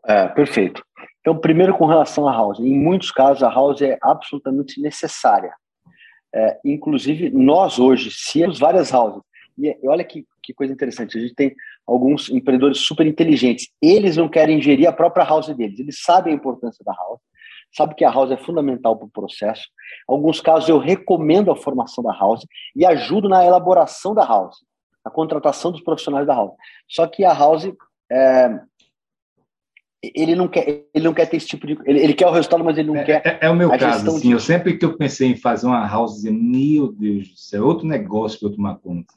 [0.06, 0.84] É, perfeito.
[1.20, 5.52] Então, primeiro com relação à house, em muitos casos a house é absolutamente necessária.
[6.32, 9.20] É, inclusive, nós hoje, se várias houses,
[9.58, 11.52] e olha que, que coisa interessante, a gente tem
[11.86, 13.68] alguns empreendedores super inteligentes.
[13.80, 15.78] Eles não querem gerir a própria house deles.
[15.78, 17.20] Eles sabem a importância da house,
[17.74, 19.62] sabem que a house é fundamental para o processo.
[20.08, 24.58] Em alguns casos, eu recomendo a formação da house e ajudo na elaboração da house,
[25.04, 26.54] na contratação dos profissionais da house.
[26.88, 27.70] Só que a house
[28.10, 28.60] é,
[30.02, 32.64] ele não quer ele não quer ter esse tipo de ele, ele quer o resultado
[32.64, 34.32] mas ele não é, quer é, é, o meu caso assim, de...
[34.32, 38.40] eu sempre que eu pensei em fazer uma house meu Deus do céu outro negócio
[38.40, 39.14] para eu tomar conta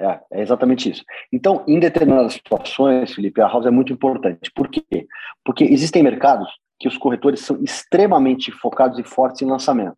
[0.00, 1.04] é, é exatamente isso.
[1.32, 4.50] Então, em determinadas situações, Felipe, a house é muito importante.
[4.54, 5.06] Por quê?
[5.44, 9.96] Porque existem mercados que os corretores são extremamente focados e fortes em lançamento.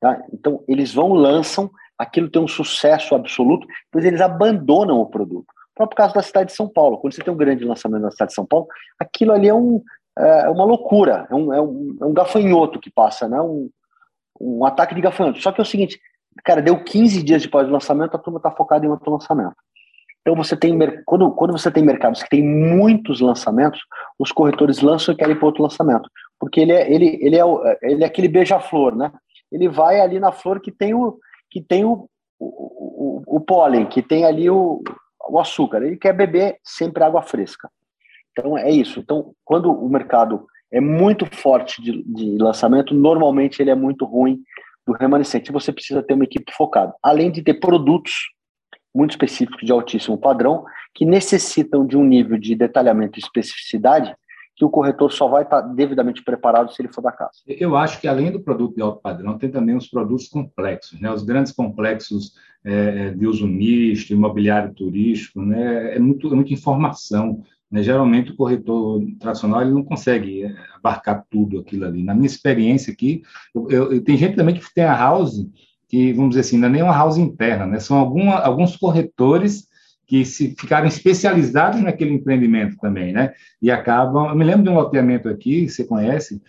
[0.00, 0.22] Tá?
[0.32, 5.46] Então, eles vão, lançam, aquilo tem um sucesso absoluto, depois eles abandonam o produto.
[5.48, 6.98] O próprio caso da cidade de São Paulo.
[6.98, 8.66] Quando você tem um grande lançamento na cidade de São Paulo,
[8.98, 9.82] aquilo ali é, um,
[10.18, 13.40] é uma loucura, é um, é, um, é um gafanhoto que passa, né?
[13.40, 13.70] um,
[14.40, 15.40] um ataque de gafanhoto.
[15.40, 15.98] Só que é o seguinte,
[16.44, 19.56] Cara, deu 15 dias depois do lançamento, a turma está focada em outro lançamento.
[20.20, 23.80] Então você tem quando, quando você tem mercados que tem muitos lançamentos,
[24.18, 27.42] os corretores lançam e querem para outro lançamento, porque ele é ele, ele é
[27.82, 29.10] ele é aquele beija-flor, né?
[29.50, 31.18] Ele vai ali na flor que tem o
[31.50, 32.06] que tem o,
[32.38, 34.82] o, o, o pólen, que tem ali o,
[35.30, 35.82] o açúcar.
[35.82, 37.70] Ele quer beber sempre água fresca.
[38.32, 39.00] Então é isso.
[39.00, 44.42] Então quando o mercado é muito forte de, de lançamento, normalmente ele é muito ruim
[44.88, 45.52] do remanescente.
[45.52, 48.12] Você precisa ter uma equipe focada, além de ter produtos
[48.94, 54.16] muito específicos de altíssimo padrão que necessitam de um nível de detalhamento e especificidade
[54.56, 57.30] que o corretor só vai estar devidamente preparado se ele for da casa.
[57.46, 61.12] Eu acho que além do produto de alto padrão, tem também os produtos complexos, né?
[61.12, 62.32] Os grandes complexos
[62.64, 65.94] é, é de uso misto, imobiliário turístico, né?
[65.94, 67.44] É muito, é muita informação.
[67.70, 67.82] Né?
[67.82, 72.02] Geralmente o corretor tradicional ele não consegue é, abarcar tudo aquilo ali.
[72.02, 73.22] Na minha experiência aqui,
[73.54, 75.46] eu, eu, tem gente também que tem a house
[75.88, 77.80] que, vamos dizer assim, não é nem uma house interna, né?
[77.80, 79.66] São alguma, alguns corretores
[80.06, 83.32] que se ficaram especializados naquele empreendimento também, né?
[83.60, 84.28] E acabam.
[84.28, 86.40] Eu me lembro de um loteamento aqui, você conhece,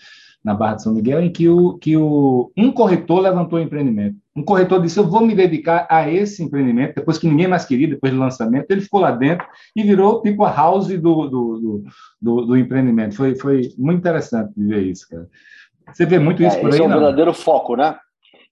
[0.43, 4.17] na Barra de São Miguel, em que, o, que o, um corretor levantou o empreendimento.
[4.39, 7.89] Um corretor disse: Eu vou me dedicar a esse empreendimento, depois que ninguém mais queria,
[7.89, 8.71] depois do lançamento.
[8.71, 11.84] Ele ficou lá dentro e virou tipo a house do, do,
[12.21, 13.15] do, do, empreendimento.
[13.15, 15.28] Foi, foi muito interessante ver isso, cara.
[15.91, 16.73] Você vê muito isso é, por aí?
[16.75, 17.99] Esse é o verdadeiro foco, né?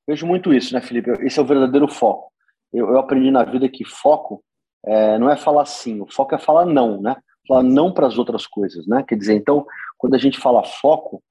[0.05, 1.09] Vejo muito isso, né, Felipe?
[1.25, 2.33] Esse é o verdadeiro foco.
[2.73, 4.43] Eu, eu aprendi na vida que foco
[4.85, 7.15] é, não é falar sim, o foco é falar não, né?
[7.47, 9.05] Falar não para as outras coisas, né?
[9.07, 9.65] Quer dizer, então,
[9.97, 11.23] quando a gente fala foco,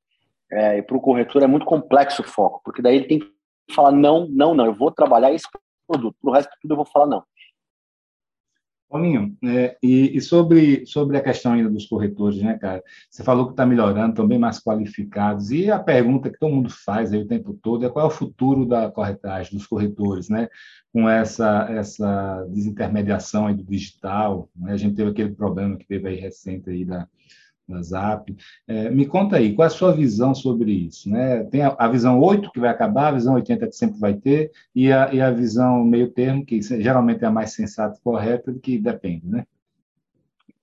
[0.51, 3.36] é, para o corretor é muito complexo o foco, porque daí ele tem que
[3.75, 5.47] falar não, não, não, eu vou trabalhar esse
[5.87, 7.25] produto, para o resto de tudo eu vou falar não.
[8.89, 12.83] Paulinho, é, e, e, sobre, sobre a questão ainda dos corretores, né, cara?
[13.11, 16.71] Você falou que está melhorando, estão bem mais qualificados, e a pergunta que todo mundo
[16.71, 20.49] faz aí o tempo todo é qual é o futuro da corretagem, dos corretores, né?
[20.93, 24.73] Com essa, essa desintermediação aí do digital, né?
[24.73, 27.09] A gente teve aquele problema que teve aí recente aí da,
[27.69, 28.35] da Zap.
[28.67, 31.11] É, me conta aí, qual é a sua visão sobre isso?
[31.11, 31.45] Né?
[31.45, 34.51] Tem a, a, visão 8 que vai acabar, a visão 80 que sempre vai ter,
[34.75, 38.55] e a, e a visão meio termo, que geralmente é a mais sensata e correta,
[38.63, 39.45] que depende, né?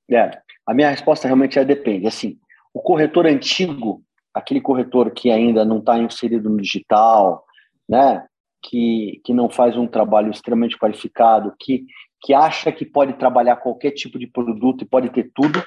[0.10, 2.08] É, a minha resposta realmente é depende.
[2.08, 2.38] Assim,
[2.74, 7.46] o corretor antigo, aquele corretor que ainda não está inserido no digital,
[7.88, 8.26] né,
[8.62, 11.86] que, que não faz um trabalho extremamente qualificado, que,
[12.22, 15.64] que acha que pode trabalhar qualquer tipo de produto e pode ter tudo,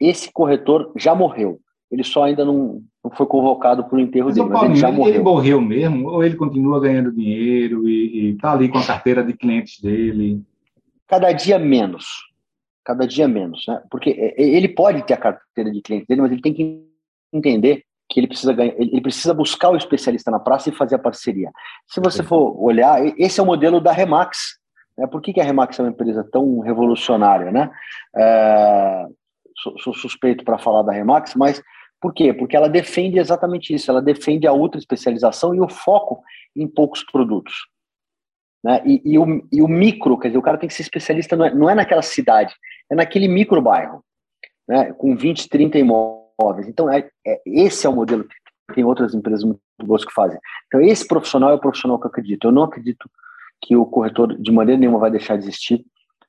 [0.00, 1.60] esse corretor já morreu.
[1.90, 4.90] Ele só ainda não, não foi convocado para o enterro mas, dele, mas ele já
[4.90, 5.14] morreu.
[5.14, 6.08] Ele morreu mesmo?
[6.08, 10.42] Ou ele continua ganhando dinheiro e está ali com a carteira de clientes dele?
[11.06, 12.06] Cada dia menos.
[12.84, 13.64] Cada dia menos.
[13.68, 13.80] Né?
[13.90, 16.84] Porque é, é, ele pode ter a carteira de clientes dele, mas ele tem que
[17.32, 20.98] entender que ele precisa ganhar, ele precisa buscar o especialista na praça e fazer a
[20.98, 21.50] parceria.
[21.86, 24.58] Se você for olhar, esse é o modelo da Remax.
[24.98, 25.06] Né?
[25.06, 27.50] Por que, que a Remax é uma empresa tão revolucionária?
[27.52, 27.70] Né?
[28.16, 29.06] É,
[29.56, 31.62] sou, suspeito para falar da Remax, mas
[32.00, 32.32] por quê?
[32.32, 36.22] Porque ela defende exatamente isso, ela defende a ultra especialização e o foco
[36.54, 37.54] em poucos produtos.
[38.62, 38.82] Né?
[38.84, 41.44] E, e, o, e o micro, quer dizer, o cara tem que ser especialista, não
[41.44, 42.54] é, não é naquela cidade,
[42.90, 44.04] é naquele micro bairro,
[44.68, 44.92] né?
[44.92, 46.68] com 20, 30 imóveis.
[46.68, 50.38] Então, é, é, esse é o modelo que tem outras empresas muito boas que fazem.
[50.66, 52.48] Então, esse profissional é o profissional que eu acredito.
[52.48, 53.08] Eu não acredito
[53.62, 55.84] que o corretor, de maneira nenhuma, vai deixar de existir.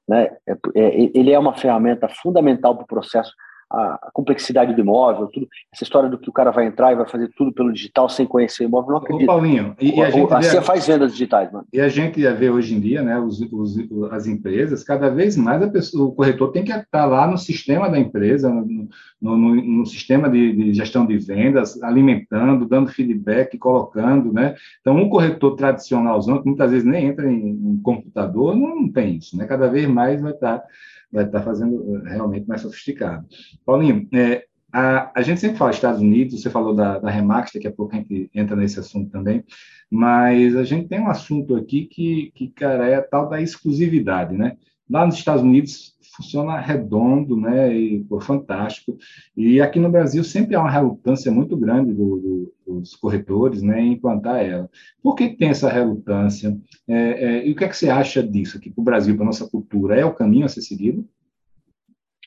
[0.08, 0.30] Né?
[0.48, 3.32] É, é, ele é uma ferramenta fundamental para o processo
[3.70, 7.08] a, complexidade do imóvel, tudo, essa história do que o cara vai entrar e vai
[7.08, 9.24] fazer tudo pelo digital sem conhecer o imóvel, não acredito.
[9.24, 11.66] Ô, Paulinho, e, e a, gente a, você faz vendas digitais, mano.
[11.72, 13.78] E a gente vê hoje em dia, né, os, os,
[14.12, 17.90] as empresas, cada vez mais a pessoa, o corretor tem que estar lá no sistema
[17.90, 18.90] da empresa, no,
[19.22, 24.56] no, no, no sistema de, de, gestão de vendas, alimentando, dando feedback, colocando, né?
[24.82, 29.18] Então, um corretor tradicionalzão, que muitas vezes nem entra em, em computador, não, não tem
[29.18, 29.46] isso, né?
[29.46, 30.64] Cada vez mais vai estar
[31.12, 33.26] vai estar fazendo eh, realmente mais sofisticado.
[33.66, 37.68] Paulinho, é, a, a gente sempre fala Estados Unidos, você falou da, da Remax, daqui
[37.68, 39.44] a pouco a gente entra nesse assunto também,
[39.90, 44.36] mas a gente tem um assunto aqui que, que cara, é a tal da exclusividade,
[44.36, 44.58] né?
[44.90, 48.98] Lá nos Estados Unidos funciona redondo, né, e pô, fantástico.
[49.36, 53.80] E aqui no Brasil sempre há uma relutância muito grande do, do, dos corretores, né,
[53.80, 54.70] em implantar ela.
[55.02, 56.58] Por que tem essa relutância?
[56.88, 59.26] É, é, e o que é que você acha disso aqui para o Brasil, para
[59.26, 60.00] nossa cultura?
[60.00, 61.08] É o caminho a ser seguido?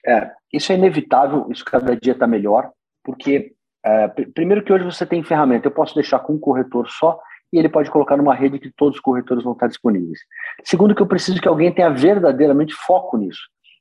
[0.06, 1.46] É, isso é inevitável.
[1.50, 2.70] Isso cada dia está melhor,
[3.04, 3.52] porque
[3.84, 5.66] é, primeiro que hoje você tem ferramenta.
[5.66, 7.18] Eu posso deixar com um corretor só
[7.52, 10.20] e ele pode colocar numa rede que todos os corretores vão estar disponíveis.
[10.64, 13.40] Segundo, que eu preciso que alguém tenha verdadeiramente foco nisso.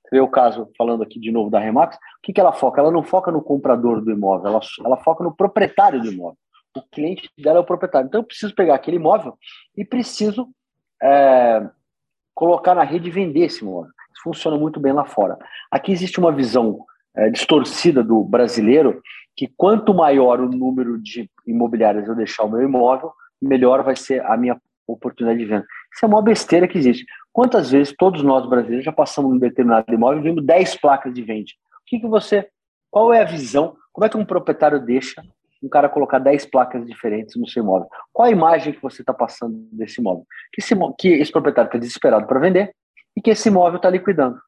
[0.10, 2.82] Você vê o caso, falando aqui de novo da Remax, o que, que ela foca?
[2.82, 6.38] Ela não foca no comprador do imóvel, ela, ela foca no proprietário do imóvel.
[6.76, 8.08] O cliente dela é o proprietário.
[8.08, 9.38] Então, eu preciso pegar aquele imóvel
[9.78, 10.48] e preciso
[11.02, 11.68] é,
[12.34, 13.92] colocar na rede e vender esse imóvel.
[14.14, 15.38] Isso funciona muito bem lá fora.
[15.72, 16.86] Aqui existe uma visão
[17.16, 19.02] é, distorcida do brasileiro
[19.36, 24.26] que quanto maior o número de imobiliárias eu deixar o meu imóvel, melhor vai ser
[24.26, 25.66] a minha oportunidade de venda.
[25.94, 27.06] Isso é uma besteira que existe.
[27.32, 31.22] Quantas vezes todos nós brasileiros já passamos num determinado imóvel e vimos 10 placas de
[31.22, 31.50] venda?
[31.82, 32.48] O que, que você.
[32.92, 33.76] Qual é a visão?
[33.92, 35.22] Como é que um proprietário deixa
[35.62, 37.88] um cara colocar 10 placas diferentes no seu imóvel?
[38.14, 40.26] Qual a imagem que você está passando desse imóvel?
[40.54, 42.74] Que esse, que esse proprietário está desesperado para vender
[43.16, 44.40] e que esse imóvel está liquidando.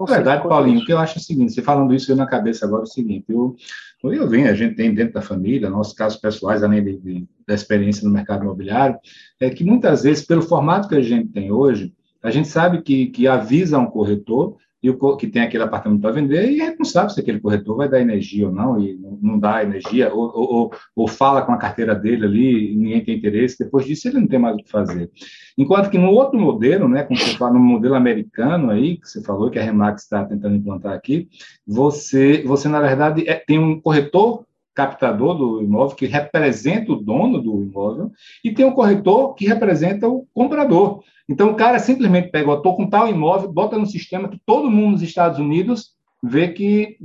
[0.00, 2.26] Na verdade, Paulinho, o que eu acho é o seguinte, você falando isso, eu na
[2.26, 3.56] cabeça agora é o seguinte, eu,
[4.04, 7.54] eu venho, a gente tem dentro da família, nossos casos pessoais, além de, de, da
[7.54, 8.96] experiência no mercado imobiliário,
[9.40, 11.92] é que muitas vezes, pelo formato que a gente tem hoje,
[12.22, 16.12] a gente sabe que, que avisa um corretor e o que tem aquele apartamento para
[16.12, 19.62] vender e não sabe se aquele corretor vai dar energia ou não, e não dá
[19.62, 23.84] energia, ou, ou, ou fala com a carteira dele ali, e ninguém tem interesse, depois
[23.84, 25.10] disso ele não tem mais o que fazer.
[25.56, 29.22] Enquanto que no outro modelo, né, como você fala, no modelo americano aí, que você
[29.22, 31.28] falou, que a Remax está tentando implantar aqui,
[31.66, 34.44] você, você na verdade, é, tem um corretor
[34.78, 38.12] captador do imóvel, que representa o dono do imóvel,
[38.44, 41.02] e tem um corretor que representa o comprador.
[41.28, 44.92] Então, o cara simplesmente pega, estou com tal imóvel, bota no sistema que todo mundo
[44.92, 46.96] nos Estados Unidos vê que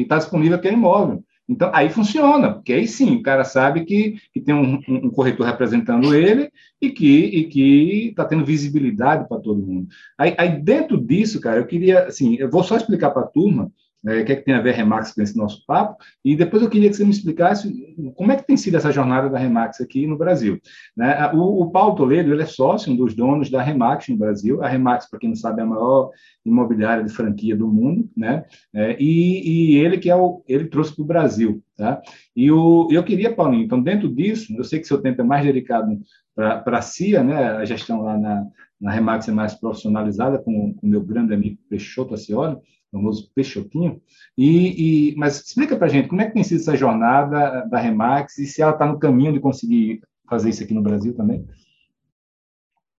[0.00, 1.24] está disponível aquele imóvel.
[1.48, 5.44] Então, aí funciona, porque aí sim, o cara sabe que, que tem um, um corretor
[5.44, 6.50] representando ele
[6.80, 9.88] e que está tendo visibilidade para todo mundo.
[10.16, 13.72] Aí, aí, dentro disso, cara, eu queria, assim, eu vou só explicar para a turma
[14.06, 16.36] é, o que, é que tem a ver a Remax com esse nosso papo, e
[16.36, 17.72] depois eu queria que você me explicasse
[18.14, 20.60] como é que tem sido essa jornada da Remax aqui no Brasil.
[20.96, 21.30] Né?
[21.32, 24.68] O, o Paulo Toledo, ele é sócio, um dos donos da Remax no Brasil, a
[24.68, 26.10] Remax, para quem não sabe, é a maior
[26.44, 28.44] imobiliária de franquia do mundo, né?
[28.74, 32.00] É, e, e, ele que é o, ele trouxe para o Brasil, tá?
[32.34, 35.44] E o, eu queria, Paulinho, então dentro disso, eu sei que seu tempo é mais
[35.44, 35.98] dedicado
[36.34, 37.36] para a CIA, né?
[37.56, 38.46] A gestão lá na,
[38.80, 42.56] na Remax é mais profissionalizada com o meu grande amigo Peixoto Acioli,
[42.90, 44.00] famoso Peixotinho.
[44.36, 47.78] E, e, mas explica para a gente como é que tem sido essa jornada da
[47.78, 51.46] Remax e se ela está no caminho de conseguir fazer isso aqui no Brasil também.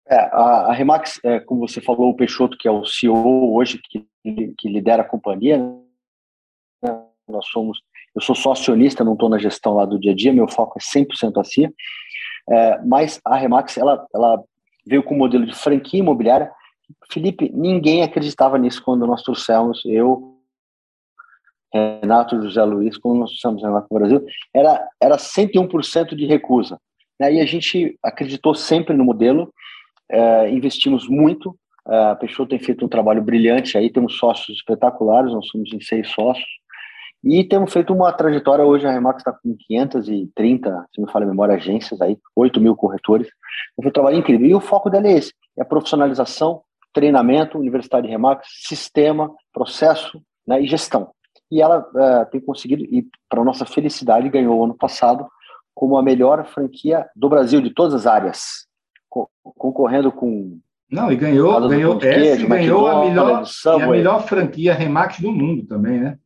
[0.08, 3.80] É, a, a, Remax, é, como você falou, o Peixoto, que é o CEO hoje,
[3.84, 4.08] que,
[4.58, 7.04] que lidera a companhia, né?
[7.28, 7.80] nós somos,
[8.16, 10.80] eu sou só acionista, não estou na gestão lá do dia a dia, meu foco
[10.80, 11.72] é 100% a CIA,
[12.50, 14.44] é, mas a Remax, ela, ela
[14.86, 16.52] veio com o modelo de franquia imobiliária,
[17.12, 20.38] Felipe, ninguém acreditava nisso quando nós trouxemos, eu,
[21.74, 26.80] Renato José Luiz, quando nós trouxemos Renato para o Brasil, era, era 101% de recusa.
[27.20, 27.36] Né?
[27.36, 29.54] E a gente acreditou sempre no modelo,
[30.10, 31.56] é, investimos muito,
[31.88, 35.82] é, a Peixoto tem feito um trabalho brilhante aí, temos sócios espetaculares, nós somos em
[35.82, 36.48] seis sócios,
[37.24, 41.28] e temos feito uma trajetória, hoje a Remax está com 530, se me fala a
[41.28, 43.28] memória, agências aí, 8 mil corretores,
[43.76, 44.48] foi um trabalho incrível.
[44.48, 46.62] E o foco dela é esse, é a profissionalização,
[46.94, 51.12] treinamento, Universidade de Remax, sistema, processo né, e gestão.
[51.52, 55.28] E ela uh, tem conseguido, e para nossa felicidade, ganhou ano passado
[55.74, 58.68] como a melhor franquia do Brasil, de todas as áreas,
[59.10, 60.60] co concorrendo com.
[60.92, 65.66] Não, e ganhou, ganhou essa, queijo, ganhou a melhor, a melhor franquia Remax do mundo
[65.66, 66.20] também, né?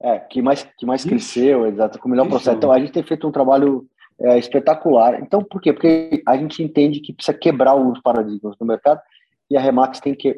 [0.00, 2.30] É, que mais, que mais cresceu, exato, com o melhor Isso.
[2.30, 2.56] processo.
[2.56, 3.86] Então, a gente tem feito um trabalho
[4.20, 5.20] é, espetacular.
[5.20, 5.72] Então, por quê?
[5.72, 9.00] Porque a gente entende que precisa quebrar alguns paradigmas no mercado
[9.50, 10.36] e a Remax tem, que,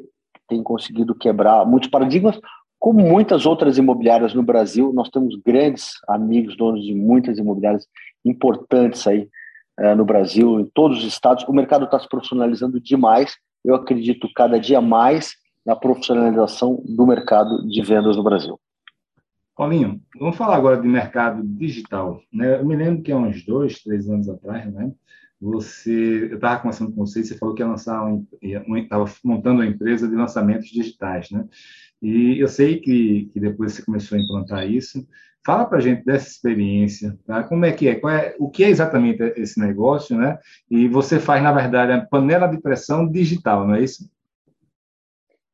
[0.48, 2.38] tem conseguido quebrar muitos paradigmas,
[2.78, 4.92] como muitas outras imobiliárias no Brasil.
[4.92, 7.86] Nós temos grandes amigos, donos de muitas imobiliárias
[8.24, 9.28] importantes aí
[9.78, 11.44] é, no Brasil, em todos os estados.
[11.44, 13.36] O mercado está se profissionalizando demais.
[13.64, 15.34] Eu acredito cada dia mais
[15.64, 18.58] na profissionalização do mercado de vendas no Brasil.
[19.56, 22.20] Paulinho, vamos falar agora de mercado digital.
[22.32, 22.60] Né?
[22.60, 24.92] Eu me lembro que há uns dois, três anos atrás, né?
[25.40, 28.08] Você, eu estava conversando com você, você falou que ia lançar,
[28.74, 31.44] estava um, montando uma empresa de lançamentos digitais, né?
[32.00, 35.06] E eu sei que, que depois você começou a implantar isso.
[35.44, 37.44] Fala para a gente dessa experiência, tá?
[37.44, 37.92] Como é que é?
[37.92, 38.36] é?
[38.38, 40.38] O que é exatamente esse negócio, né?
[40.70, 44.10] E você faz, na verdade, a panela de pressão digital, não é isso?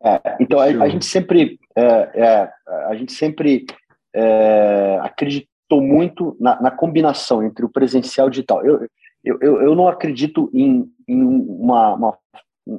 [0.03, 2.53] É, então a, a, gente sempre, é, é,
[2.89, 3.67] a gente sempre
[4.15, 8.65] é, acreditou muito na, na, combinação entre o presencial e o digital.
[8.65, 8.89] Eu,
[9.25, 12.19] eu, eu, eu não acredito em, em uma, uma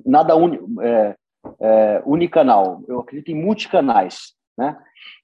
[0.06, 1.16] nada uni, é,
[1.60, 4.78] é, unicanal, eu acredito em multicanais, né?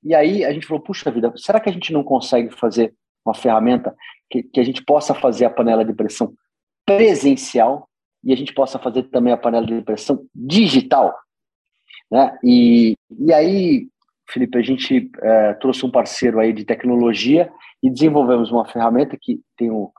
[0.03, 2.93] E aí a gente falou, puxa vida, será que a gente não consegue fazer
[3.25, 3.95] uma ferramenta
[4.29, 6.33] que, que a gente possa fazer a panela de pressão
[6.85, 7.87] presencial
[8.23, 11.15] e a gente possa fazer também a panela de pressão digital,
[12.11, 12.37] né?
[12.43, 13.87] E, e aí,
[14.29, 17.51] Felipe, a gente é, trouxe um parceiro aí de tecnologia
[17.81, 19.91] e desenvolvemos uma ferramenta que tem o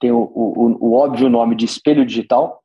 [0.00, 2.62] tem o, o, o óbvio nome de espelho digital,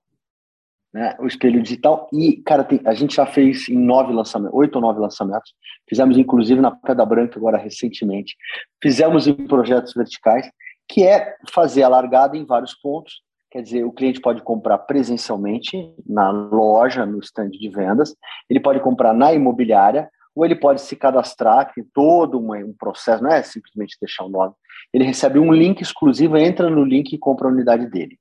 [0.94, 1.16] né?
[1.20, 2.08] O espelho digital.
[2.14, 5.54] E, cara, tem, a gente já fez em nove lançamentos, oito ou nove lançamentos.
[5.90, 8.36] Fizemos, inclusive, na Pedra Branca agora recentemente.
[8.82, 10.50] Fizemos em projetos verticais,
[10.88, 13.22] que é fazer a largada em vários pontos.
[13.50, 15.78] Quer dizer, o cliente pode comprar presencialmente
[16.08, 18.16] na loja, no stand de vendas,
[18.50, 23.32] ele pode comprar na imobiliária, ou ele pode se cadastrar, tem todo um processo, não
[23.32, 24.54] é simplesmente deixar o nome.
[24.92, 28.20] Ele recebe um link exclusivo, entra no link e compra a unidade dele.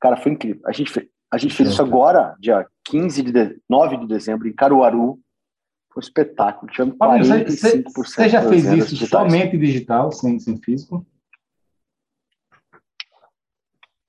[0.00, 0.62] Cara, foi incrível.
[0.66, 4.52] A gente fez, a gente fez isso agora, dia 15 de, 9 de dezembro, em
[4.52, 5.18] Caruaru.
[5.92, 6.72] Foi um espetáculo.
[6.72, 7.84] Tivemos 45%.
[7.94, 9.30] Você já fez isso digitais.
[9.30, 11.06] somente digital, sem, sem físico?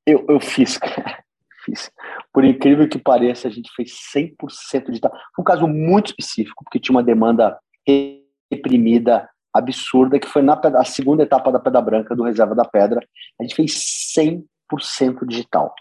[0.05, 0.79] Eu, eu fiz,
[1.63, 1.91] fiz.
[2.33, 5.11] Por incrível que pareça, a gente fez 100% digital.
[5.35, 7.57] Foi um caso muito específico, porque tinha uma demanda
[8.51, 12.99] reprimida absurda, que foi na a segunda etapa da Pedra Branca, do Reserva da Pedra.
[13.39, 13.73] A gente fez
[14.17, 15.75] 100% digital.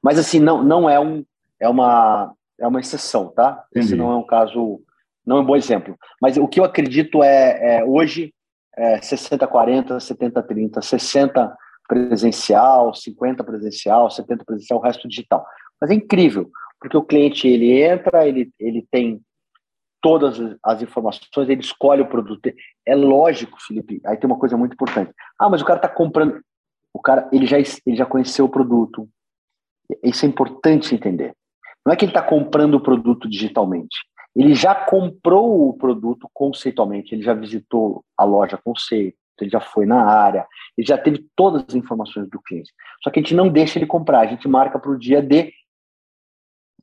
[0.00, 1.24] Mas, assim, não, não é, um,
[1.58, 3.64] é, uma, é uma exceção, tá?
[3.70, 3.86] Entendi.
[3.86, 4.80] Esse não é um caso,
[5.26, 5.96] não é um bom exemplo.
[6.22, 8.32] Mas o que eu acredito é, é hoje,
[8.76, 11.56] é 60-40, 70-30, 60
[11.88, 15.44] presencial, 50 presencial, 70 presencial, o resto digital.
[15.80, 16.50] Mas é incrível,
[16.80, 19.20] porque o cliente ele entra, ele, ele tem
[20.00, 22.52] todas as informações, ele escolhe o produto.
[22.86, 25.12] É lógico, Felipe, aí tem uma coisa muito importante.
[25.38, 26.40] Ah, mas o cara está comprando.
[26.92, 29.08] O cara ele já, ele já conheceu o produto.
[30.02, 31.34] Isso é importante entender.
[31.84, 33.96] Não é que ele está comprando o produto digitalmente.
[34.34, 39.86] Ele já comprou o produto conceitualmente, ele já visitou a loja conceito, ele já foi
[39.86, 40.46] na área,
[40.78, 42.70] ele já teve todas as informações do cliente.
[43.02, 45.52] Só que a gente não deixa ele comprar, a gente marca para o dia D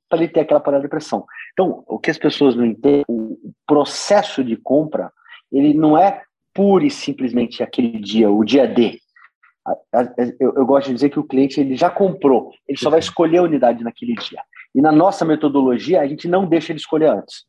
[0.09, 1.25] para ele ter aquela panela de pressão.
[1.53, 5.11] Então, o que as pessoas não entendem, o processo de compra,
[5.51, 8.99] ele não é pura e simplesmente aquele dia, o dia D.
[10.39, 13.39] Eu, eu gosto de dizer que o cliente ele já comprou, ele só vai escolher
[13.39, 14.41] a unidade naquele dia.
[14.73, 17.45] E na nossa metodologia, a gente não deixa ele escolher antes.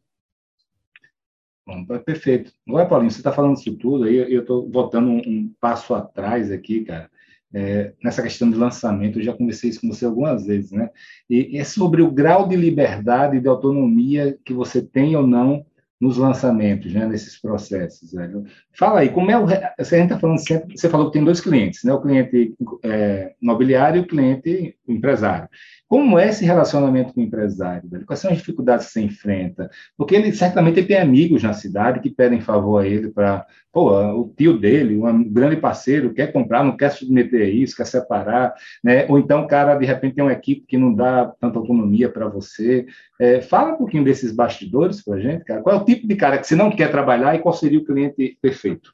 [1.65, 2.51] Bom, tá perfeito.
[2.67, 6.51] Agora, Paulinho, você está falando isso tudo aí, eu estou voltando um, um, passo atrás
[6.51, 7.11] aqui, cara
[7.53, 10.91] é, nessa questão de lançamento, eu já conversei isso com você algumas vezes, né?
[11.29, 15.65] E é sobre o grau de liberdade e de autonomia que você tem ou não
[16.01, 18.13] nos lançamentos, né, nesses processos.
[18.13, 18.45] Velho.
[18.73, 19.47] Fala aí, como é o.
[19.79, 20.77] Você está falando sempre.
[20.77, 21.93] Você falou que tem dois clientes, né?
[21.93, 25.49] O cliente é, imobiliário e o cliente empresário.
[25.89, 27.89] Como é esse relacionamento com o empresário?
[27.89, 28.07] Velho?
[28.07, 29.71] Quais são as dificuldades que você enfrenta?
[29.97, 33.45] Porque ele certamente ele tem amigos na cidade que pedem favor a ele para.
[33.73, 38.55] Pô, o tio dele, um grande parceiro, quer comprar, não quer submeter isso, quer separar,
[38.83, 39.07] né?
[39.09, 42.29] Ou então o cara, de repente, tem uma equipe que não dá tanta autonomia para
[42.29, 42.87] você.
[43.21, 45.62] É, fala um pouquinho desses bastidores para a gente, cara.
[45.62, 47.85] Qual é o tipo de cara que você não quer trabalhar e qual seria o
[47.85, 48.93] cliente perfeito?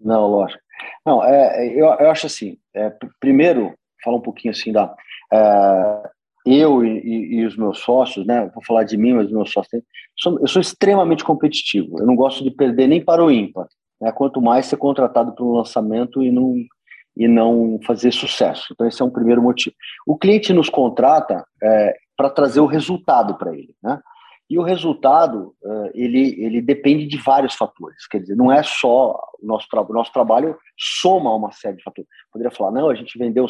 [0.00, 0.62] Não, lógico.
[1.04, 4.94] Não, é, eu, eu acho assim, é, primeiro, falar um pouquinho assim da
[5.32, 6.10] é,
[6.44, 8.50] eu e, e, os meus sócios, né?
[8.52, 9.82] Vou falar de mim, mas os meus sócios,
[10.40, 11.98] eu sou extremamente competitivo.
[11.98, 13.66] Eu não gosto de perder nem para o ímpar.
[14.00, 14.10] Né?
[14.12, 16.54] Quanto mais ser contratado para um lançamento e não
[17.14, 18.68] e não fazer sucesso.
[18.72, 19.76] Então esse é um primeiro motivo.
[20.06, 24.00] O cliente nos contrata é, para trazer o resultado para ele, né?
[24.52, 28.06] E o resultado, eh, ele, ele depende de vários fatores.
[28.06, 29.66] Quer dizer, não é só o nosso.
[29.72, 32.10] O nosso trabalho soma uma série de fatores.
[32.30, 33.46] Poderia falar, não, a gente vendeu...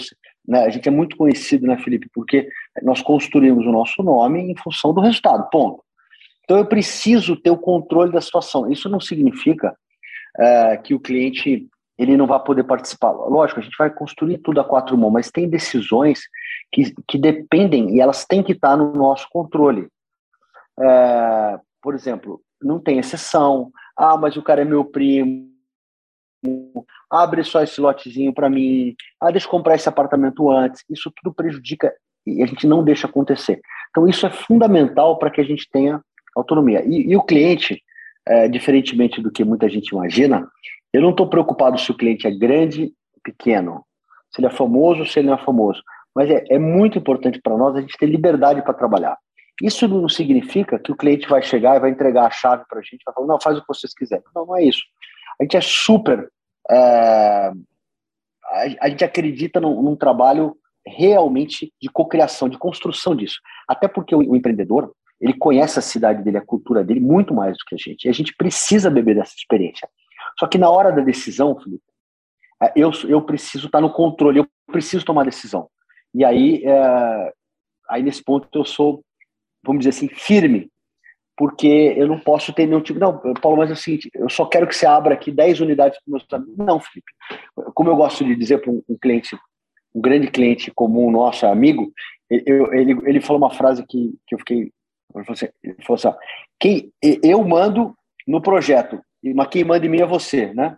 [0.47, 2.09] Né, a gente é muito conhecido, né, Felipe?
[2.15, 2.49] Porque
[2.85, 5.83] nós construímos o nosso nome em função do resultado, ponto.
[6.45, 8.71] Então, eu preciso ter o controle da situação.
[8.71, 9.77] Isso não significa
[10.39, 11.69] é, que o cliente
[11.99, 13.11] ele não vai poder participar.
[13.11, 16.23] Lógico, a gente vai construir tudo a quatro mãos, mas tem decisões
[16.73, 19.89] que, que dependem e elas têm que estar no nosso controle.
[20.81, 23.71] É, por exemplo, não tem exceção.
[23.97, 25.51] Ah, mas o cara é meu primo.
[27.11, 28.95] Abre só esse lotezinho para mim.
[29.21, 30.83] Ah, deixa eu comprar esse apartamento antes.
[30.89, 31.93] Isso tudo prejudica
[32.27, 33.61] e a gente não deixa acontecer.
[33.91, 36.01] Então, isso é fundamental para que a gente tenha
[36.35, 36.83] autonomia.
[36.87, 37.83] E, e o cliente,
[38.27, 40.49] é, diferentemente do que muita gente imagina,
[40.93, 43.85] eu não estou preocupado se o cliente é grande, pequeno,
[44.31, 45.83] se ele é famoso, se ele não é famoso.
[46.15, 49.17] Mas é, é muito importante para nós a gente ter liberdade para trabalhar.
[49.63, 52.83] Isso não significa que o cliente vai chegar e vai entregar a chave para a
[52.83, 54.25] gente, vai falar, não, faz o que vocês quiserem.
[54.35, 54.83] Não, não é isso.
[55.41, 56.31] A gente é super.
[56.71, 57.53] É,
[58.81, 63.39] a, gente acredita num, num trabalho realmente de cocriação, de construção disso.
[63.69, 67.57] Até porque o, o, empreendedor, ele conhece a cidade dele, a cultura dele, muito mais
[67.57, 68.05] do que a gente.
[68.05, 69.89] E a gente precisa beber dessa experiência.
[70.39, 71.83] Só que na hora da decisão, Felipe,
[72.63, 75.69] é, eu, eu preciso estar no controle, eu preciso tomar decisão.
[76.15, 77.33] E aí, é,
[77.89, 79.03] aí nesse ponto eu sou
[79.63, 80.71] vamos dizer assim, firme,
[81.37, 82.99] porque eu não posso ter nenhum tipo.
[82.99, 85.99] Não, Paulo, mas é o seguinte, eu só quero que você abra aqui 10 unidades
[85.99, 86.57] para meus amigos.
[86.59, 87.13] Não, Felipe.
[87.75, 89.37] Como eu gosto de dizer para um, cliente,
[89.95, 91.91] um grande cliente comum, nosso amigo,
[92.29, 94.73] eu, ele, ele falou uma frase que, que eu fiquei.
[95.15, 96.19] Ele falou assim: ele falou assim
[96.61, 97.95] quem, eu mando
[98.27, 100.77] no projeto, mas quem manda em mim é você, né?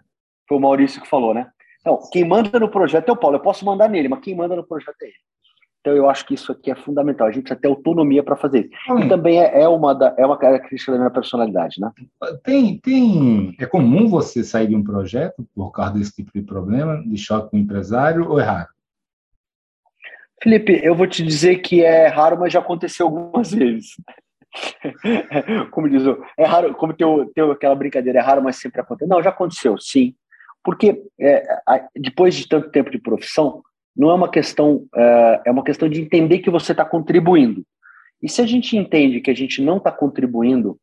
[0.49, 1.49] Foi o Maurício que falou, né?
[1.85, 4.57] Não, quem manda no projeto é o Paulo, eu posso mandar nele, mas quem manda
[4.57, 5.15] no projeto é ele.
[5.85, 7.27] Então, eu acho que isso aqui é fundamental.
[7.27, 8.71] A gente precisa ter autonomia para fazer isso.
[8.91, 9.01] Hum.
[9.01, 11.91] E também é, é, uma da, é uma característica da minha personalidade, né?
[12.43, 13.55] Tem, tem...
[13.61, 17.51] É comum você sair de um projeto por causa desse tipo de problema, de choque
[17.51, 18.69] com o empresário, ou é raro?
[20.43, 23.89] Felipe, eu vou te dizer que é raro, mas já aconteceu algumas vezes.
[25.71, 26.03] como diz,
[26.37, 29.11] é raro, como tem, tem aquela brincadeira, é raro, mas sempre acontece.
[29.11, 30.15] Não, já aconteceu, sim.
[30.63, 31.61] Porque é,
[31.95, 33.63] depois de tanto tempo de profissão,
[33.97, 37.65] não é uma questão, é, é uma questão de entender que você está contribuindo.
[38.23, 40.79] E se a gente entende que a gente não está contribuindo,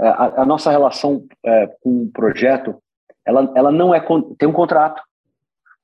[0.00, 2.76] é, a, a, nossa relação é, com o projeto,
[3.26, 4.00] ela, ela não é
[4.38, 5.02] tem um contrato,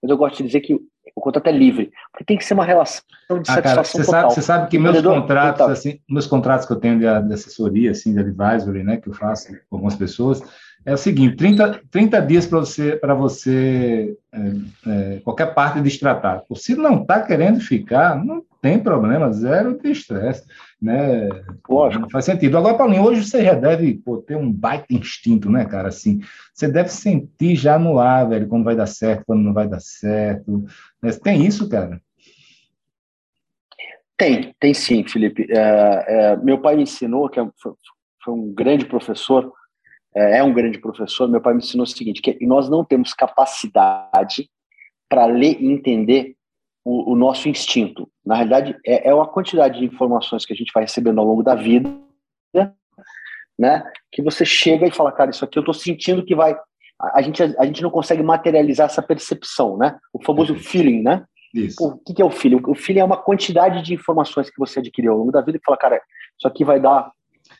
[0.02, 0.78] mas eu gosto de dizer que
[1.14, 4.04] o contrato é livre, porque tem que ser uma relação de ah, satisfação cara, você
[4.04, 4.20] total.
[4.22, 5.70] Sabe, você sabe que meus contratos, total.
[5.70, 9.14] assim, meus contratos que eu tenho de, de, assessoria, assim, de advisory, né, que eu
[9.14, 10.42] faço com algumas pessoas,
[10.84, 14.38] é o seguinte: 30, 30 dias para você, para você é,
[14.86, 16.42] é, qualquer parte destratar.
[16.54, 20.46] Se não está querendo ficar, não tem problema, zero de estresse.
[20.80, 21.28] Né?
[21.68, 22.08] Lógico.
[22.10, 22.56] Faz sentido.
[22.56, 25.88] Agora, Paulinho, hoje você já deve pô, ter um baita instinto, né, cara?
[25.88, 26.22] Assim,
[26.54, 29.80] você deve sentir já no ar, velho, quando vai dar certo, quando não vai dar
[29.80, 30.64] certo.
[31.02, 31.12] Né?
[31.12, 32.00] Tem isso, cara?
[34.16, 35.46] Tem, tem sim, Felipe.
[35.50, 37.72] É, é, meu pai me ensinou, que é foi,
[38.24, 39.52] foi um grande professor,
[40.16, 43.12] é, é um grande professor, meu pai me ensinou o seguinte, que nós não temos
[43.12, 44.48] capacidade
[45.06, 46.34] para ler e entender
[46.84, 48.08] o, o, nosso instinto.
[48.24, 51.42] Na realidade, é, é a quantidade de informações que a gente vai recebendo ao longo
[51.42, 51.90] da vida,
[53.58, 53.84] né?
[54.12, 56.54] Que você chega e fala, cara, isso aqui eu estou sentindo que vai.
[57.00, 59.96] A, a, gente, a, gente não consegue materializar essa percepção, né?
[60.12, 61.24] O famoso feeling, né?
[61.54, 61.84] Isso.
[61.86, 62.60] o que, que é o feeling?
[62.66, 65.64] O feeling é uma quantidade de informações que você adquiriu ao longo da vida e
[65.64, 66.02] fala, cara,
[66.36, 67.12] isso aqui vai dar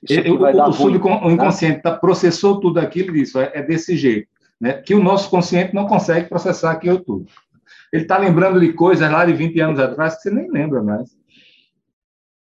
[0.03, 1.83] o, o, ruim, o inconsciente né?
[1.83, 4.29] tá, processou tudo aquilo isso é, é, desse jeito,
[4.61, 4.75] né?
[4.75, 7.27] Que o nosso consciente não consegue processar aquilo tudo.
[7.95, 11.17] Ele está lembrando de coisas lá de 20 anos atrás que você nem lembra mais.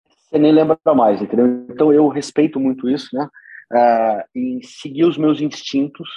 [0.10, 1.68] Você nem lembra mais, entendeu?
[1.70, 3.30] Então eu respeito muito isso, né?
[3.72, 6.10] Uh, em seguir os meus instintos,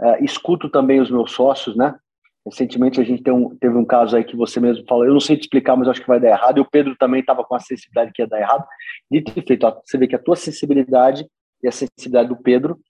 [0.00, 1.94] uh, escuto também os meus sócios, né?
[2.44, 5.36] Recentemente a gente um, teve um caso aí que você mesmo falou, eu não sei
[5.36, 7.60] te explicar, mas acho que vai dar errado, e o Pedro também estava com a
[7.60, 8.66] sensibilidade que ia dar errado.
[9.08, 11.24] Dito e feito, ó, você vê que a tua sensibilidade
[11.62, 12.80] e a sensibilidade do Pedro,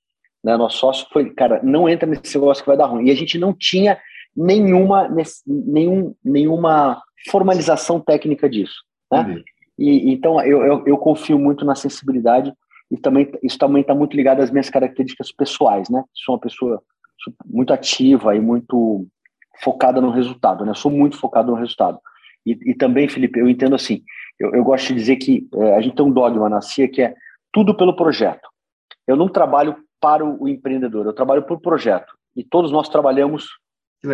[0.42, 3.08] né, nosso sócio, foi, cara, não entra nesse negócio que vai dar ruim.
[3.08, 4.00] E a gente não tinha
[4.36, 5.08] nenhuma,
[5.46, 8.82] nenhum, nenhuma formalização técnica disso.
[9.10, 9.42] Né?
[9.78, 12.52] E, então, eu, eu, eu, confio muito na sensibilidade
[12.90, 15.88] e também isso também está muito ligado às minhas características pessoais.
[15.88, 16.02] Né?
[16.14, 16.82] Sou uma pessoa
[17.46, 19.06] muito ativa e muito
[19.62, 20.74] focada no resultado, né?
[20.74, 21.98] Sou muito focado no resultado.
[22.44, 24.02] E, e também, Felipe, eu entendo assim,
[24.38, 27.02] eu, eu gosto de dizer que é, a gente tem um dogma na CIA que
[27.02, 27.14] é
[27.52, 28.48] tudo pelo projeto.
[29.06, 32.12] Eu não trabalho para o, o empreendedor, eu trabalho por projeto.
[32.34, 33.46] E todos nós trabalhamos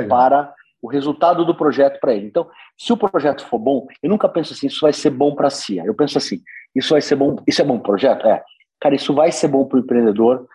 [0.09, 2.27] para o resultado do projeto para ele.
[2.27, 5.49] Então, se o projeto for bom, eu nunca penso assim, isso vai ser bom para
[5.49, 5.85] a CIA.
[5.85, 6.41] Eu penso assim,
[6.75, 8.27] isso vai ser bom, isso é bom pro projeto?
[8.27, 8.43] É.
[8.81, 10.47] Cara, isso vai ser bom para o empreendedor,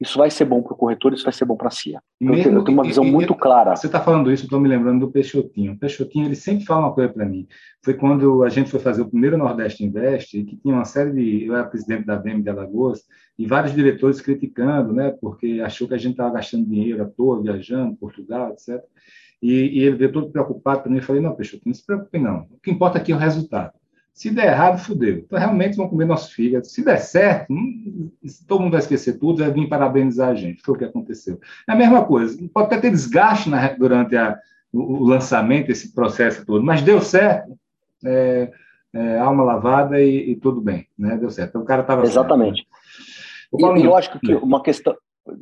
[0.00, 2.00] isso vai ser bom para o corretor, isso vai ser bom para a CIA.
[2.18, 3.76] Então, eu tenho uma visão e, muito clara.
[3.76, 5.72] Você está falando isso, estou me lembrando do Peixotinho.
[5.72, 7.46] O Peixotinho, ele sempre fala uma coisa para mim.
[7.84, 11.44] Foi quando a gente foi fazer o primeiro Nordeste Invest, que tinha uma série de...
[11.44, 13.02] Eu era presidente da BEM de Alagoas,
[13.38, 17.42] e vários diretores criticando, né, porque achou que a gente estava gastando dinheiro à toa,
[17.42, 18.82] viajando, Portugal, etc.
[19.42, 20.98] E, e ele veio todo preocupado para mim.
[20.98, 22.46] Eu falei, não, Peixotinho, não se preocupe não.
[22.50, 23.72] O que importa aqui é o resultado.
[24.12, 25.18] Se der errado, fudeu.
[25.18, 26.66] Então, realmente, vão comer nosso fígado.
[26.66, 28.10] Se der certo, hum,
[28.46, 30.62] todo mundo vai esquecer tudo, vai vir parabenizar a gente.
[30.62, 31.40] Foi o que aconteceu.
[31.68, 32.38] É a mesma coisa.
[32.52, 34.38] Pode até ter desgaste na, durante a,
[34.72, 37.56] o, o, lançamento, esse processo todo, mas deu certo.
[38.04, 38.50] É,
[38.92, 41.16] é, alma lavada e, e, tudo bem, né?
[41.16, 41.50] Deu certo.
[41.50, 42.66] Então, o cara estava Exatamente.
[43.50, 43.80] Certo, né?
[43.80, 44.96] E, eu acho que uma questão,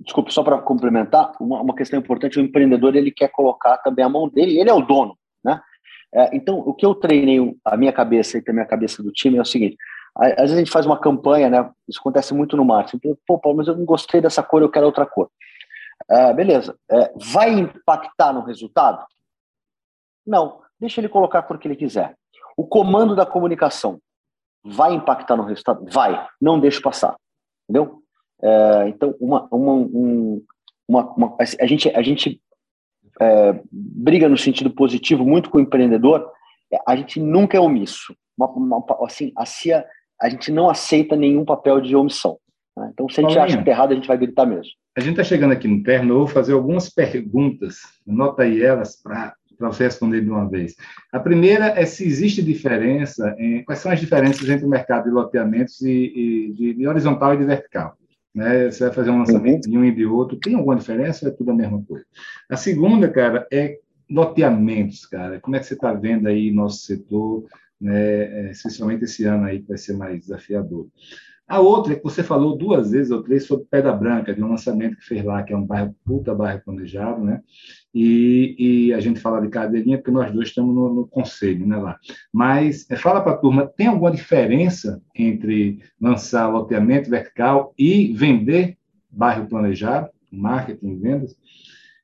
[0.04, 4.08] desculpe, só para complementar, uma, uma, questão importante, o empreendedor ele quer colocar também a
[4.08, 5.16] mão dele, ele é o dono, né?
[6.14, 9.38] É, então, o que eu treinei, a minha cabeça e também a cabeça do time
[9.38, 9.76] é o seguinte:
[10.16, 11.70] às vezes a gente faz uma campanha, né?
[11.88, 12.96] Isso acontece muito no marketing.
[12.96, 15.30] Então, pô, Paulo, mas eu não gostei dessa cor, eu quero outra cor.
[16.11, 16.76] É, beleza.
[16.90, 19.04] É, vai impactar no resultado?
[20.26, 20.61] Não.
[20.80, 22.16] Deixa ele colocar a cor que ele quiser.
[22.56, 24.00] O comando da comunicação
[24.64, 25.84] vai impactar no resultado?
[25.90, 26.26] Vai.
[26.40, 27.16] Não deixe passar.
[27.68, 28.02] Entendeu?
[28.42, 30.44] É, então, uma, uma, um,
[30.88, 32.40] uma, uma, a, gente, a gente
[33.20, 36.30] é, briga no sentido positivo muito com o empreendedor,
[36.86, 38.14] a gente nunca é omisso.
[38.36, 39.84] Uma, uma, assim, a CIA,
[40.20, 42.38] a gente não aceita nenhum papel de omissão.
[42.76, 42.90] Né?
[42.92, 44.72] Então, se a gente Paulinho, acha que é errado, a gente vai gritar mesmo.
[44.96, 47.78] A gente está chegando aqui no terno, eu vou fazer algumas perguntas,
[48.09, 50.74] anota aí elas para você responder de uma vez.
[51.12, 55.11] A primeira é se existe diferença, em, quais são as diferenças entre o mercado de
[55.11, 57.96] loteamentos e, e de, de horizontal e de vertical?
[58.39, 58.70] Né?
[58.70, 59.70] Você vai fazer um lançamento uhum.
[59.72, 62.07] de um e de outro, tem alguma diferença ou é tudo a mesma coisa?
[62.49, 63.78] A segunda, cara, é
[64.09, 65.41] loteamentos, cara.
[65.41, 67.45] Como é que você está vendo aí nosso setor,
[67.80, 68.47] né?
[68.47, 70.86] É, especialmente esse ano aí que vai ser mais desafiador?
[71.49, 74.51] A outra é que você falou duas vezes ou três sobre Pedra Branca, de um
[74.51, 77.40] lançamento que fez lá, que é um bairro, puta bairro planejado, né?
[77.94, 81.78] E, e a gente fala de cadeirinha porque nós dois estamos no, no conselho, né,
[81.78, 81.99] lá.
[82.30, 88.76] Mas é, fala para a turma, tem alguma diferença entre lançar loteamento vertical e vender
[89.11, 91.34] bairro planejado, marketing, vendas?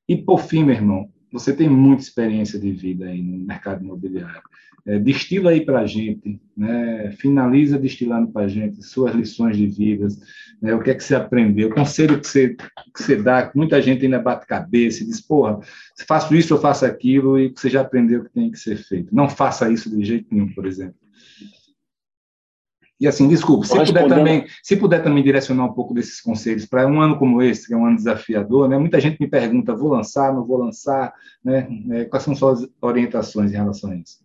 [0.09, 4.43] E por fim, meu irmão, você tem muita experiência de vida aí no mercado imobiliário.
[4.87, 7.11] É, destila aí para a gente, né?
[7.13, 10.09] finaliza destilando para a gente suas lições de vida,
[10.61, 10.75] né?
[10.75, 12.51] o que é que você aprendeu, o conselho que você,
[12.95, 15.59] que você dá, muita gente ainda bate cabeça e diz, porra,
[16.07, 19.15] faço isso, eu faço aquilo, e você já aprendeu que tem que ser feito.
[19.15, 20.97] Não faça isso de jeito nenhum, por exemplo.
[23.01, 26.87] E assim, desculpe, se puder, também, se puder também direcionar um pouco desses conselhos para
[26.87, 28.79] um ano como esse, que é um ano desafiador, né?
[28.79, 31.13] Muita gente me pergunta, vou lançar, não vou lançar,
[31.45, 31.69] né?
[31.91, 34.24] É, quais são suas orientações em relação a isso?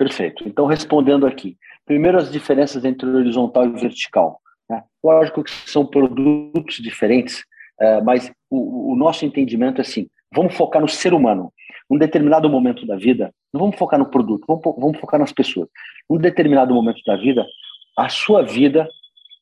[0.00, 0.48] Perfeito.
[0.48, 1.58] Então, respondendo aqui.
[1.84, 4.40] Primeiro, as diferenças entre horizontal e vertical.
[4.66, 4.82] Né?
[5.04, 7.44] Lógico que são produtos diferentes,
[7.78, 11.52] é, mas o, o, nosso entendimento é assim: vamos focar no ser humano.
[11.90, 15.68] Um determinado momento da vida, não vamos focar no produto, vamos, vamos focar nas pessoas.
[16.08, 17.44] Um determinado momento da vida,
[17.94, 18.88] a sua vida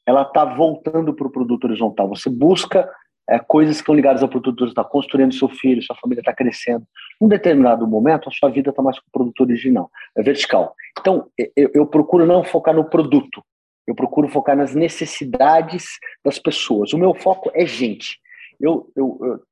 [0.05, 2.09] ela está voltando para o produto horizontal.
[2.09, 2.91] Você busca
[3.31, 6.85] é, coisas que estão ligadas ao produto está construindo seu filho, sua família está crescendo.
[7.21, 10.75] Num determinado momento, a sua vida está mais com o produto original, é vertical.
[10.99, 13.43] Então, eu, eu, procuro não focar no produto,
[13.87, 16.93] eu procuro focar nas necessidades das pessoas.
[16.93, 18.19] O meu foco é gente.
[18.61, 19.43] Eu, eu,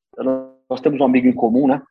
[0.69, 1.83] nós temos um amigo em comum, né?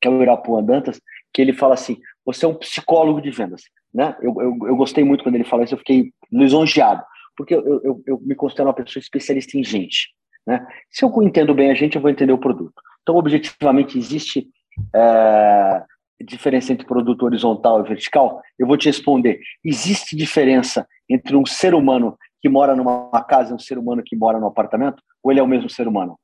[0.00, 1.00] Que é o Irapuã Dantas,
[1.32, 3.62] que ele fala assim: você é um psicólogo de vendas.
[3.94, 4.16] Né?
[4.20, 7.02] Eu, eu, gostei muito quando ele falou isso, eu fiquei lisonjeado,
[7.36, 10.10] porque eu, eu me considero uma pessoa especialista em gente.
[10.46, 10.66] Né?
[10.90, 12.74] Se eu entendo bem a gente, eu vou entender o produto.
[13.02, 14.48] Então, objetivamente, existe
[14.94, 15.82] é,
[16.24, 18.40] diferença entre produto horizontal e vertical?
[18.58, 19.40] Eu vou te responder.
[19.64, 24.16] Existe diferença entre um ser humano que mora numa casa e um ser humano que
[24.16, 25.02] mora num apartamento?
[25.22, 26.18] Ou ele é o mesmo ser humano?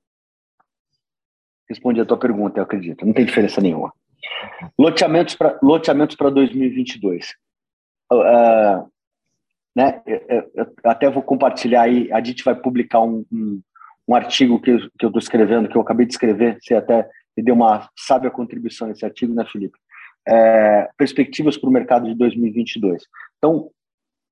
[1.68, 3.06] Respondi a tua pergunta, eu acredito.
[3.06, 3.92] Não tem diferença nenhuma.
[4.78, 7.34] Loteamentos para loteamentos 2022.
[8.12, 8.90] Uh,
[9.74, 13.60] né, eu, eu, até vou compartilhar aí, a gente vai publicar um, um,
[14.06, 17.54] um artigo que eu estou escrevendo, que eu acabei de escrever, você até me deu
[17.54, 19.78] uma sábia contribuição nesse artigo, né, Felipe?
[20.28, 23.04] É, perspectivas para o mercado de 2022.
[23.38, 23.70] Então,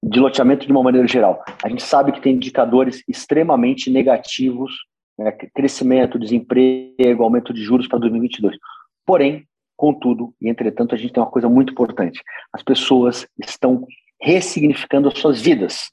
[0.03, 4.73] de loteamento de uma maneira geral, a gente sabe que tem indicadores extremamente negativos,
[5.19, 8.57] né, crescimento, desemprego, aumento de juros para 2022.
[9.05, 9.47] Porém,
[9.77, 12.23] contudo e entretanto, a gente tem uma coisa muito importante:
[12.53, 13.87] as pessoas estão
[14.21, 15.91] ressignificando as suas vidas.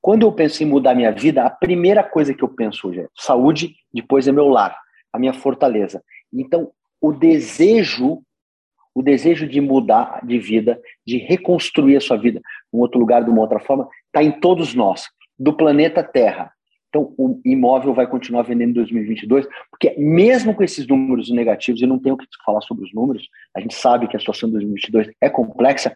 [0.00, 3.08] Quando eu penso em mudar minha vida, a primeira coisa que eu penso hoje é
[3.16, 4.76] saúde, depois é meu lar,
[5.12, 6.02] a minha fortaleza.
[6.32, 8.22] Então, o desejo,
[8.94, 12.40] o desejo de mudar de vida, de reconstruir a sua vida
[12.72, 15.08] em outro lugar, de uma outra forma, está em todos nós,
[15.38, 16.52] do planeta Terra.
[16.88, 21.86] Então, o imóvel vai continuar vendendo em 2022, porque mesmo com esses números negativos, e
[21.86, 24.56] não tenho o que falar sobre os números, a gente sabe que a situação de
[24.56, 25.94] 2022 é complexa,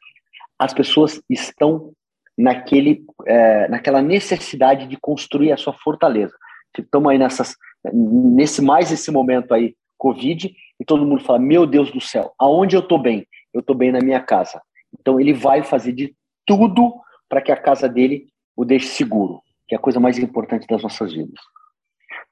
[0.58, 1.92] as pessoas estão
[2.36, 6.34] naquele, é, naquela necessidade de construir a sua fortaleza.
[6.76, 7.56] Estamos aí nessas,
[7.92, 12.76] nesse mais esse momento aí, Covid, e todo mundo fala, meu Deus do céu, aonde
[12.76, 13.26] eu estou bem?
[13.52, 14.60] Eu estou bem na minha casa.
[14.98, 16.14] Então ele vai fazer de
[16.44, 16.94] tudo
[17.28, 20.82] para que a casa dele o deixe seguro, que é a coisa mais importante das
[20.82, 21.40] nossas vidas.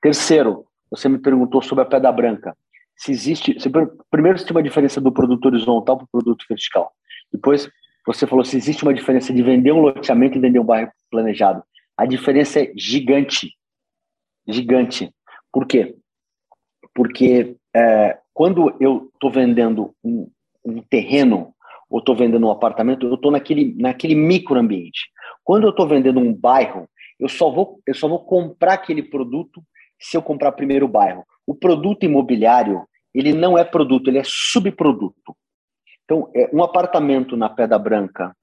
[0.01, 2.57] Terceiro, você me perguntou sobre a pedra branca.
[2.97, 3.71] Se existe, se,
[4.11, 6.93] primeiro se tem uma diferença do produto horizontal para o produto vertical.
[7.33, 7.69] Depois
[8.07, 11.63] você falou se existe uma diferença de vender um loteamento e vender um bairro planejado.
[11.97, 13.53] A diferença é gigante.
[14.47, 15.11] Gigante.
[15.55, 15.95] Por quê?
[16.93, 20.29] Porque é, quando eu estou vendendo um,
[20.65, 21.55] um, terreno
[21.89, 25.09] ou estou vendendo um apartamento, eu estou naquele, naquele microambiente.
[25.45, 26.89] Quando eu estou vendendo um bairro,
[27.21, 29.63] eu só, vou, eu só vou comprar aquele produto
[29.97, 31.25] se eu comprar primeiro o bairro.
[31.47, 32.85] O produto imobiliário,
[33.15, 35.37] ele não é produto, ele é subproduto.
[36.05, 38.37] Então, é, um apartamento na Pedra Branca,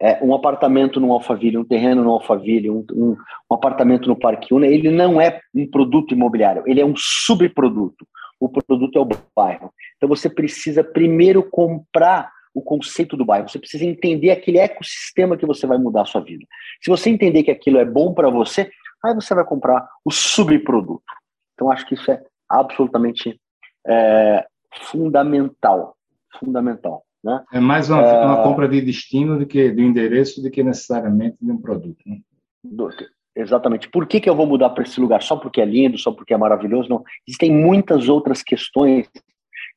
[0.00, 3.16] é, um apartamento no Alphaville, um terreno no Alphaville, um, um,
[3.50, 8.06] um apartamento no Parque Una, ele não é um produto imobiliário, ele é um subproduto.
[8.38, 9.72] O produto é o bairro.
[9.96, 13.48] Então, você precisa primeiro comprar o conceito do bairro.
[13.48, 16.46] Você precisa entender aquele ecossistema que você vai mudar a sua vida.
[16.80, 18.70] Se você entender que aquilo é bom para você,
[19.04, 21.04] aí você vai comprar o subproduto.
[21.52, 23.38] Então, acho que isso é absolutamente
[23.86, 25.94] é, fundamental
[26.38, 27.04] fundamental.
[27.22, 27.44] Né?
[27.52, 28.24] É mais uma, é...
[28.24, 31.98] uma, compra de destino do que do endereço do que necessariamente de um produto.
[32.06, 32.18] Né?
[32.64, 32.88] Do,
[33.36, 33.88] exatamente.
[33.88, 35.22] Por que, que eu vou mudar para esse lugar?
[35.22, 36.88] Só porque é lindo, só porque é maravilhoso?
[36.88, 37.04] Não.
[37.26, 39.08] Existem muitas outras questões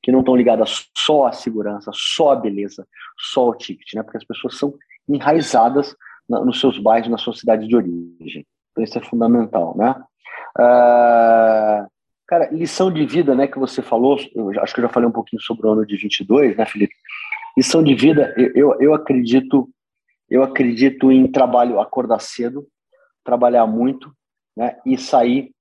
[0.01, 2.85] que não estão ligadas só à segurança, só à beleza,
[3.17, 4.03] só ao ticket, né?
[4.03, 4.73] porque as pessoas são
[5.07, 5.95] enraizadas
[6.27, 8.45] na, nos seus bairros, na sua cidade de origem.
[8.71, 9.95] Então, isso é fundamental, né?
[10.57, 11.87] Uh,
[12.27, 15.11] cara, lição de vida, né, que você falou, eu acho que eu já falei um
[15.11, 16.93] pouquinho sobre o ano de 22, né, Felipe?
[17.56, 19.70] Lição de vida, eu, eu acredito
[20.34, 22.68] eu acredito em trabalho, acordar cedo,
[23.24, 24.12] trabalhar muito,
[24.58, 25.51] né, e sair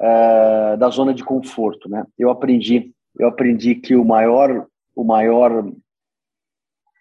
[0.00, 2.04] uh, da zona de conforto, né?
[2.16, 5.68] Eu aprendi, eu aprendi que o maior, o maior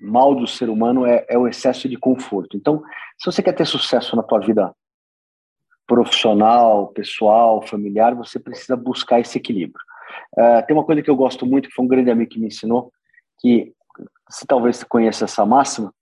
[0.02, 2.58] mal do ser humano é, é o excesso de conforto.
[2.58, 2.82] Então,
[3.18, 4.74] se você quer ter sucesso na tua vida
[5.86, 9.84] profissional, pessoal, familiar, você precisa buscar esse equilíbrio.
[10.36, 12.48] Uh, tem uma coisa que eu gosto muito, que foi um grande amigo que me
[12.48, 12.92] ensinou,
[13.40, 13.72] que
[14.30, 15.94] se talvez você conheça essa máxima,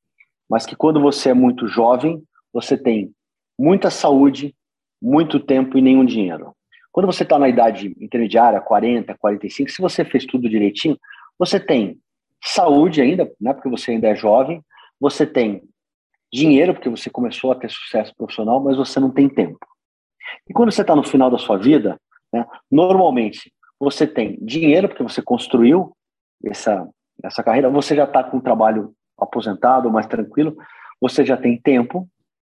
[0.50, 2.24] mas que quando você é muito jovem,
[2.54, 3.12] você tem
[3.58, 4.56] muita saúde,
[5.02, 6.54] muito tempo e nenhum dinheiro.
[6.92, 10.98] Quando você está na idade intermediária, 40, 45, se você fez tudo direitinho,
[11.38, 12.00] você tem
[12.44, 14.64] saúde ainda, né, porque você ainda é jovem,
[15.00, 15.62] você tem
[16.34, 19.60] dinheiro, porque você começou a ter sucesso profissional, mas você não tem tempo.
[20.50, 22.00] E quando você está no final da sua vida,
[22.34, 25.96] né, normalmente você tem dinheiro, porque você construiu
[26.46, 26.88] essa,
[27.24, 30.56] essa carreira, você já está com o trabalho aposentado, mais tranquilo,
[31.02, 32.08] você já tem tempo,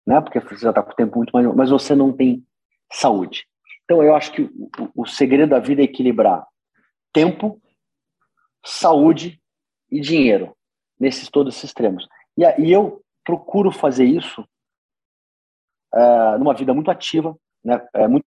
[0.07, 2.45] né, porque você já está com tempo muito mais, mas você não tem
[2.93, 3.47] saúde.
[3.85, 6.47] Então, eu acho que o, o segredo da vida é equilibrar
[7.13, 7.61] tempo,
[8.65, 9.41] saúde
[9.91, 10.57] e dinheiro,
[10.99, 12.07] nesses todos esses extremos.
[12.37, 14.43] E, e eu procuro fazer isso
[15.95, 18.25] uh, numa vida muito ativa, né, é muito,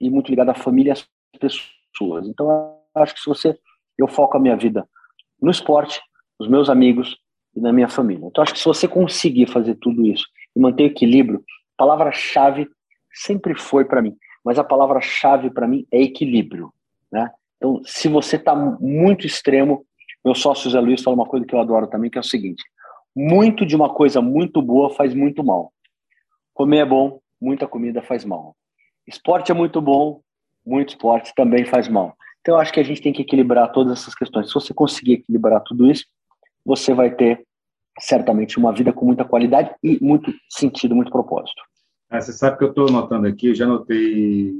[0.00, 2.26] e muito ligada à família e às pessoas.
[2.26, 2.48] Então,
[2.94, 3.58] eu acho que se você.
[4.00, 4.86] Eu foco a minha vida
[5.40, 6.00] no esporte,
[6.38, 7.18] nos meus amigos
[7.54, 8.26] e na minha família.
[8.26, 11.44] Então, acho que se você conseguir fazer tudo isso e manter equilíbrio,
[11.76, 12.68] palavra-chave
[13.12, 16.72] sempre foi para mim, mas a palavra-chave para mim é equilíbrio,
[17.10, 17.30] né?
[17.56, 19.84] Então, se você está muito extremo,
[20.24, 22.62] meu sócio Zé Luiz fala uma coisa que eu adoro também, que é o seguinte:
[23.14, 25.72] muito de uma coisa muito boa faz muito mal.
[26.54, 28.56] Comer é bom, muita comida faz mal.
[29.06, 30.20] Esporte é muito bom,
[30.64, 32.16] muito esporte também faz mal.
[32.40, 34.48] Então, eu acho que a gente tem que equilibrar todas essas questões.
[34.48, 36.06] Se você conseguir equilibrar tudo isso,
[36.64, 37.44] você vai ter
[37.98, 41.60] certamente uma vida com muita qualidade e muito sentido, muito propósito.
[42.08, 44.54] Ah, você sabe que eu estou notando aqui, eu já notei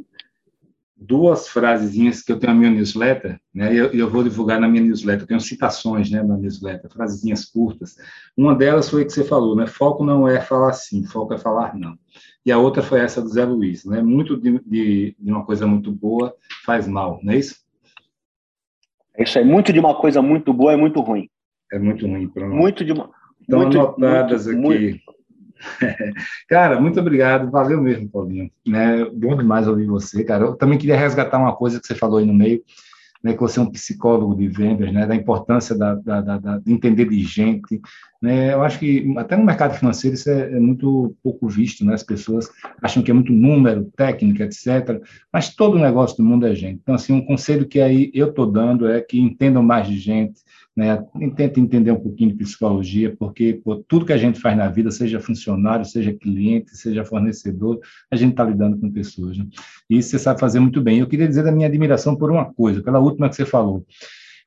[1.00, 3.72] duas frasezinhas que eu tenho na minha newsletter, né?
[3.74, 5.22] E eu, eu, vou divulgar na minha newsletter.
[5.22, 7.96] Eu tenho citações, né, na newsletter, frasezinhas curtas.
[8.36, 9.66] Uma delas foi a que você falou, né?
[9.66, 11.98] Foco não é falar sim, foco é falar não.
[12.44, 14.02] E a outra foi essa do Zé Luiz, né?
[14.02, 16.34] Muito de, de, de uma coisa muito boa
[16.66, 17.56] faz mal, não é isso?
[19.20, 19.44] É isso aí.
[19.44, 21.28] Muito de uma coisa muito boa é muito ruim.
[21.70, 22.26] É muito ruim.
[22.26, 22.54] Pronto.
[22.54, 23.10] Muito de uma.
[23.40, 24.82] Estão anotadas muito, aqui.
[24.82, 25.00] Muito.
[26.48, 27.50] cara, muito obrigado.
[27.50, 28.50] Valeu mesmo, Paulinho.
[28.66, 30.44] Né, bom demais ouvir você, cara.
[30.44, 32.62] Eu também queria resgatar uma coisa que você falou aí no meio,
[33.22, 36.58] né, que você é um psicólogo de vendas, né, da importância da, da, da, da
[36.58, 37.78] de entender de gente.
[38.22, 41.94] Né, eu acho que até no mercado financeiro isso é, é, muito pouco visto, né,
[41.94, 42.50] as pessoas
[42.82, 45.00] acham que é muito número, técnica, etc.
[45.32, 46.80] Mas todo negócio do mundo é gente.
[46.82, 50.42] Então, assim, um conselho que aí eu estou dando é que entendam mais de gente,
[50.76, 51.02] né?
[51.36, 55.18] Tenta entender um pouquinho de psicologia, porque tudo que a gente faz na vida, seja
[55.18, 59.36] funcionário, seja cliente, seja fornecedor, a gente está lidando com pessoas.
[59.36, 59.46] Né?
[59.88, 60.98] E isso você sabe fazer muito bem.
[60.98, 63.84] Eu queria dizer da minha admiração por uma coisa, pela última que você falou.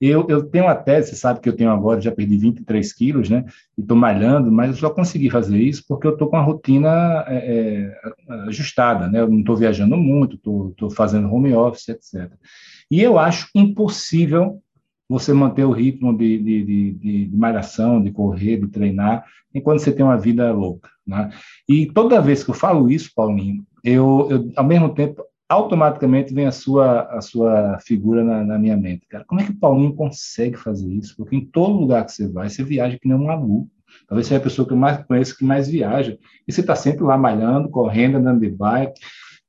[0.06, 3.46] Eu, eu tenho tese, você sabe que eu tenho agora, já perdi 23 quilos, né?
[3.78, 7.24] E estou malhando, mas eu só consegui fazer isso porque eu estou com a rotina
[7.26, 9.22] é, é, ajustada, né?
[9.22, 12.30] Eu não estou viajando muito, estou fazendo home office, etc.
[12.92, 14.62] E eu acho impossível
[15.08, 19.24] você manter o ritmo de, de, de, de, malhação, de correr, de treinar,
[19.56, 20.90] enquanto você tem uma vida louca.
[21.08, 21.32] Né?
[21.70, 26.46] E toda vez que eu falo isso, Paulinho, eu, eu ao mesmo tempo, automaticamente vem
[26.46, 29.08] a sua, a sua figura na, na, minha mente.
[29.08, 31.16] Cara, como é que o Paulinho consegue fazer isso?
[31.16, 33.70] Porque em todo lugar que você vai, você viaja que nem um maluco.
[34.08, 36.18] Talvez seja a pessoa que eu mais conheço que mais viaja.
[36.48, 39.00] E você está sempre lá malhando, correndo, andando de bike.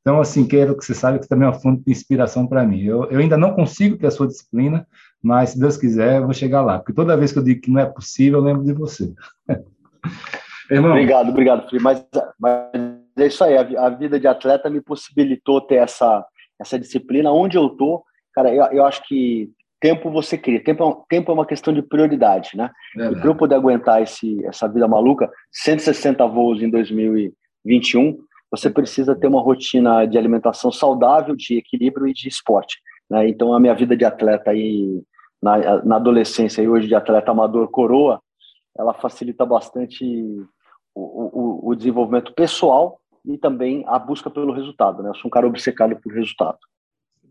[0.00, 2.82] Então, assim, quero que você saiba que também é uma fonte de inspiração para mim.
[2.82, 4.86] Eu, eu ainda não consigo ter a sua disciplina,
[5.22, 6.78] mas se Deus quiser, eu vou chegar lá.
[6.78, 9.10] Porque toda vez que eu digo que não é possível, eu lembro de você.
[10.70, 10.90] Irmão.
[10.90, 11.82] Obrigado, obrigado, Felipe.
[11.82, 12.04] Mas,
[12.38, 16.24] mas é isso aí, a, a, vida de atleta me possibilitou ter essa,
[16.60, 17.30] essa disciplina.
[17.30, 19.50] Onde eu tô, cara, eu, eu acho que
[19.80, 20.62] tempo você cria.
[20.62, 22.70] Tempo, é tempo é uma questão de prioridade, né?
[22.96, 28.18] É e para eu poder aguentar esse, essa vida maluca, 160 voos em 2021,
[28.50, 32.78] você precisa ter uma rotina de alimentação saudável, de equilíbrio e de esporte.
[33.10, 33.28] Né?
[33.28, 35.02] Então, a minha vida de atleta aí
[35.42, 38.22] na, na adolescência e hoje de atleta amador coroa,
[38.76, 40.04] ela facilita bastante
[40.94, 45.02] o, o, o, desenvolvimento pessoal e também a busca pelo resultado.
[45.02, 45.10] Né?
[45.10, 46.58] Eu sou um cara obcecado por resultado.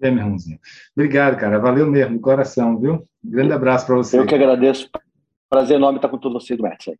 [0.01, 0.59] É, meu irmãozinho.
[0.95, 1.59] Obrigado, cara.
[1.59, 3.07] Valeu mesmo, coração, viu?
[3.23, 4.19] Um grande abraço para você.
[4.19, 4.89] Eu que agradeço.
[5.49, 6.99] Prazer enorme estar com todos vocês do Mestre.